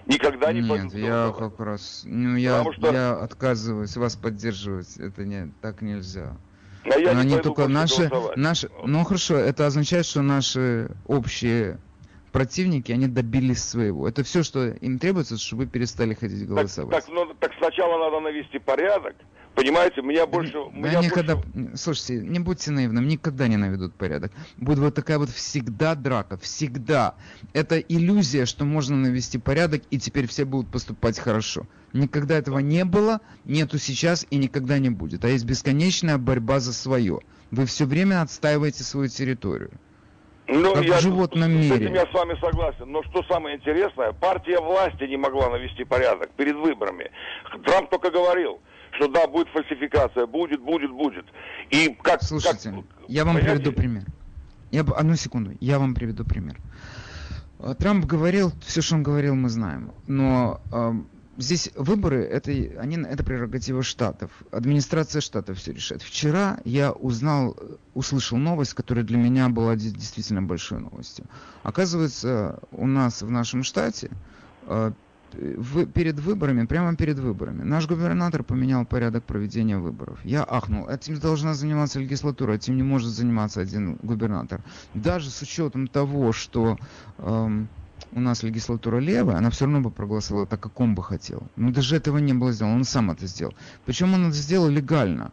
Никогда 0.07 0.53
не 0.53 0.61
Нет, 0.61 0.95
я 0.95 1.35
как 1.37 1.59
раз, 1.59 2.03
ну 2.05 2.37
я, 2.37 2.59
Потому 2.59 2.73
что- 2.75 2.93
я 2.93 3.13
отказываюсь 3.15 3.97
вас 3.97 4.17
поддерживать. 4.17 4.97
Это 4.99 5.25
не, 5.25 5.51
так 5.61 5.83
нельзя. 5.83 6.37
А 6.85 6.99
я 6.99 7.15
Но 7.15 7.23
не 7.23 7.33
они 7.35 7.43
только 7.43 7.67
наши, 7.67 8.09
голосовать. 8.09 8.37
наши, 8.37 8.71
ну 8.85 9.03
хорошо, 9.05 9.37
это 9.37 9.67
означает, 9.67 10.05
что 10.05 10.21
наши 10.23 10.91
общие 11.07 11.79
противники, 12.35 12.91
они 12.91 13.07
добились 13.07 13.63
своего. 13.63 14.09
Это 14.09 14.25
все, 14.25 14.43
что 14.43 14.67
им 14.67 14.99
требуется, 14.99 15.39
чтобы 15.39 15.65
вы 15.65 15.71
перестали 15.71 16.15
ходить 16.15 16.41
Так, 16.41 16.49
голосовать. 16.49 16.91
так, 16.91 17.15
ну, 17.15 17.33
так 17.39 17.53
сначала 17.59 17.97
надо 17.97 18.19
навести 18.21 18.59
порядок, 18.59 19.15
Понимаете, 19.55 20.03
меня 20.03 20.27
больше... 20.27 20.53
Да 20.53 20.89
меня 20.89 21.01
никогда, 21.01 21.37
больше- 21.37 21.77
слушайте, 21.77 22.17
не 22.17 22.41
будьте 22.41 22.73
наивным, 22.73 23.07
никогда 23.07 23.47
не 23.47 23.57
наведут 23.57 23.95
порядок. 23.95 24.33
Будет 24.57 24.81
вот 24.81 24.97
такая 24.97 25.19
вот 25.19 25.31
всегда 25.31 25.95
драка, 25.95 26.37
всегда. 26.39 27.15
Это 27.53 27.79
иллюзия, 27.79 28.47
что 28.47 28.65
можно 28.65 28.97
навести 28.97 29.39
порядок, 29.39 29.85
и 29.93 29.99
теперь 30.01 30.27
все 30.27 30.45
будут 30.45 30.73
поступать 30.73 31.21
хорошо. 31.21 31.69
Никогда 31.93 32.37
этого 32.37 32.59
не 32.59 32.85
было, 32.85 33.21
нету 33.45 33.79
сейчас 33.79 34.27
и 34.29 34.39
никогда 34.39 34.81
не 34.81 34.91
будет. 34.91 35.25
А 35.25 35.29
есть 35.29 35.45
бесконечная 35.45 36.19
борьба 36.19 36.59
за 36.59 36.73
свое. 36.73 37.21
Вы 37.53 37.67
все 37.67 37.85
время 37.85 38.23
отстаиваете 38.23 38.83
свою 38.83 39.07
территорию. 39.07 39.71
Ну, 40.47 40.75
Как 40.75 40.85
в 40.85 41.01
животном 41.01 41.51
С 41.51 41.71
мире. 41.71 41.77
этим 41.77 41.95
я 41.95 42.07
с 42.07 42.13
вами 42.13 42.39
согласен. 42.41 42.91
Но 42.93 43.03
что 43.05 43.23
самое 43.25 43.57
интересное, 43.57 44.13
партия 44.13 44.61
власти 44.61 45.05
не 45.05 45.17
могла 45.17 45.49
навести 45.51 45.85
порядок 45.85 46.31
перед 46.37 46.55
выборами. 46.57 47.11
Трамп 47.65 47.89
только 47.91 48.11
говорил, 48.11 48.61
что 48.93 49.09
да, 49.09 49.27
будет 49.27 49.49
фальсификация, 49.49 50.27
будет, 50.27 50.61
будет, 50.61 50.91
будет. 50.91 51.25
И 51.71 51.97
как... 52.03 52.23
Слушайте, 52.23 52.71
как- 52.73 52.85
я 53.09 53.25
вам 53.25 53.37
понимаете? 53.37 53.63
приведу 53.63 53.77
пример. 53.77 54.03
Я, 54.71 54.81
одну 54.83 55.17
секунду, 55.17 55.53
я 55.61 55.79
вам 55.79 55.95
приведу 55.95 56.25
пример. 56.25 56.57
Э, 57.61 57.75
Трамп 57.79 58.05
говорил, 58.05 58.53
все, 58.61 58.83
что 58.83 58.97
он 58.97 59.03
говорил, 59.03 59.35
мы 59.35 59.49
знаем. 59.49 59.93
Но 60.07 60.61
эм, 60.73 61.09
здесь 61.37 61.71
выборы, 61.75 62.23
это, 62.25 62.51
они, 62.51 62.97
это 62.97 63.25
прерогатива 63.25 63.83
штатов. 63.83 64.31
Администрация 64.51 65.21
штатов 65.21 65.59
все 65.59 65.73
решает. 65.73 66.03
Вчера 66.03 66.59
я 66.65 66.93
узнал, 66.93 67.57
э, 67.59 67.77
услышал 67.95 68.39
новость, 68.39 68.75
которая 68.75 69.05
для 69.05 69.19
меня 69.19 69.49
была 69.49 69.77
де- 69.77 69.91
действительно 69.91 70.43
большой 70.43 70.81
новостью. 70.81 71.27
Оказывается, 71.63 72.61
у 72.73 72.87
нас 72.87 73.23
в 73.23 73.31
нашем 73.31 73.63
штате 73.63 74.11
э, 74.67 74.93
перед 75.95 76.21
выборами, 76.21 76.67
прямо 76.67 76.97
перед 76.97 77.19
выборами, 77.19 77.63
наш 77.63 77.87
губернатор 77.87 78.43
поменял 78.43 78.85
порядок 78.87 79.25
проведения 79.25 79.79
выборов. 79.79 80.19
Я 80.25 80.45
ахнул. 80.45 80.89
Этим 80.89 81.19
должна 81.19 81.55
заниматься 81.55 82.01
легислатура, 82.01 82.53
этим 82.53 82.77
не 82.77 82.83
может 82.83 83.11
заниматься 83.11 83.61
один 83.61 83.97
губернатор. 84.03 84.61
Даже 84.95 85.31
с 85.31 85.43
учетом 85.43 85.89
того, 85.89 86.33
что 86.33 86.79
эм, 87.19 87.69
у 88.13 88.21
нас 88.21 88.43
легислатура 88.43 88.99
левая, 88.99 89.37
она 89.37 89.51
все 89.51 89.65
равно 89.65 89.81
бы 89.81 89.91
проголосовала 89.91 90.47
так, 90.47 90.61
как 90.61 90.81
он 90.81 90.95
бы 90.95 91.03
хотел. 91.03 91.43
Но 91.57 91.71
даже 91.71 91.97
этого 91.97 92.19
не 92.19 92.33
было 92.33 92.53
сделано, 92.53 92.77
он 92.77 92.85
сам 92.85 93.11
это 93.11 93.27
сделал. 93.27 93.55
Причем 93.85 94.15
он 94.15 94.29
это 94.29 94.37
сделал 94.37 94.69
легально. 94.69 95.33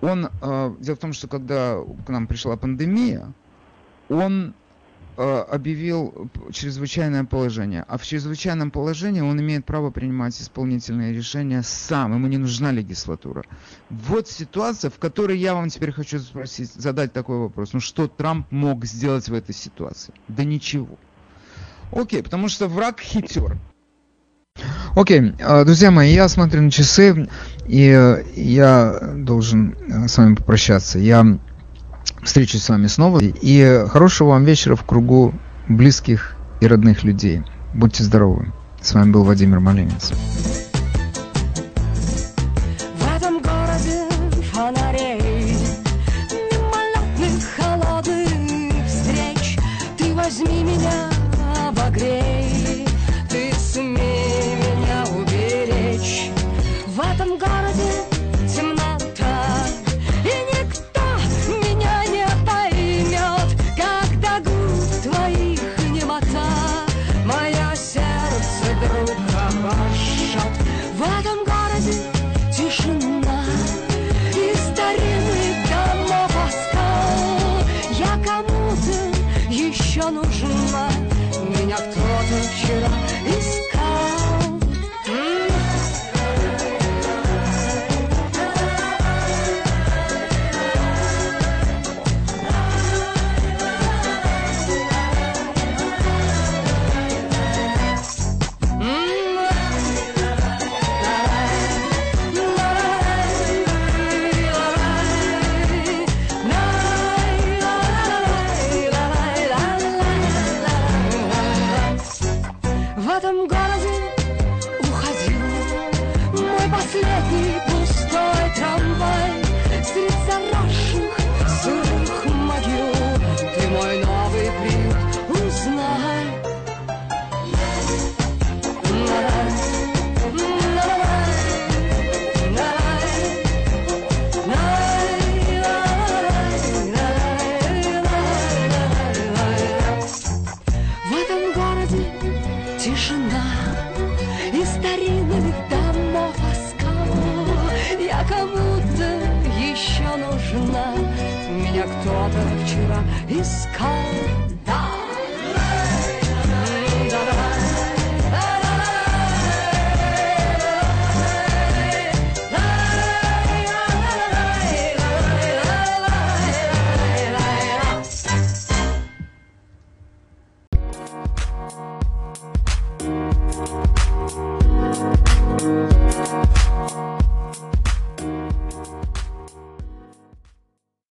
Он, 0.00 0.26
э, 0.42 0.74
дело 0.80 0.96
в 0.96 0.98
том, 0.98 1.12
что 1.12 1.28
когда 1.28 1.78
к 2.06 2.08
нам 2.08 2.26
пришла 2.26 2.56
пандемия, 2.56 3.32
он 4.08 4.54
э, 5.16 5.22
объявил 5.22 6.30
чрезвычайное 6.52 7.24
положение. 7.24 7.84
А 7.88 7.96
в 7.96 8.04
чрезвычайном 8.04 8.70
положении 8.70 9.22
он 9.22 9.40
имеет 9.40 9.64
право 9.64 9.90
принимать 9.90 10.38
исполнительные 10.38 11.14
решения 11.14 11.62
сам. 11.62 12.12
Ему 12.14 12.26
не 12.26 12.36
нужна 12.36 12.70
легислатура. 12.70 13.44
Вот 13.88 14.28
ситуация, 14.28 14.90
в 14.90 14.98
которой 14.98 15.38
я 15.38 15.54
вам 15.54 15.70
теперь 15.70 15.92
хочу 15.92 16.18
спросить, 16.18 16.72
задать 16.74 17.12
такой 17.12 17.38
вопрос. 17.38 17.72
Ну 17.72 17.80
что 17.80 18.06
Трамп 18.06 18.50
мог 18.50 18.84
сделать 18.84 19.28
в 19.28 19.34
этой 19.34 19.54
ситуации? 19.54 20.12
Да 20.28 20.44
ничего. 20.44 20.98
Окей, 21.94 22.22
потому 22.22 22.48
что 22.48 22.66
враг 22.66 23.00
хитер. 23.00 23.56
Окей, 24.96 25.34
э, 25.38 25.64
друзья 25.64 25.90
мои, 25.90 26.12
я 26.12 26.28
смотрю 26.28 26.62
на 26.62 26.70
часы, 26.70 27.28
и 27.66 27.88
э, 27.88 28.22
я 28.34 28.98
должен 29.16 29.76
э, 29.88 30.08
с 30.08 30.18
вами 30.18 30.34
попрощаться. 30.34 30.98
Я 30.98 31.38
встречусь 32.22 32.62
с 32.62 32.68
вами 32.68 32.86
снова. 32.86 33.20
И 33.22 33.84
хорошего 33.88 34.30
вам 34.30 34.44
вечера 34.44 34.76
в 34.76 34.84
кругу 34.84 35.34
близких 35.68 36.36
и 36.60 36.66
родных 36.66 37.04
людей. 37.04 37.42
Будьте 37.74 38.04
здоровы. 38.04 38.52
С 38.80 38.94
вами 38.94 39.10
был 39.10 39.24
Владимир 39.24 39.60
Малинец. 39.60 40.12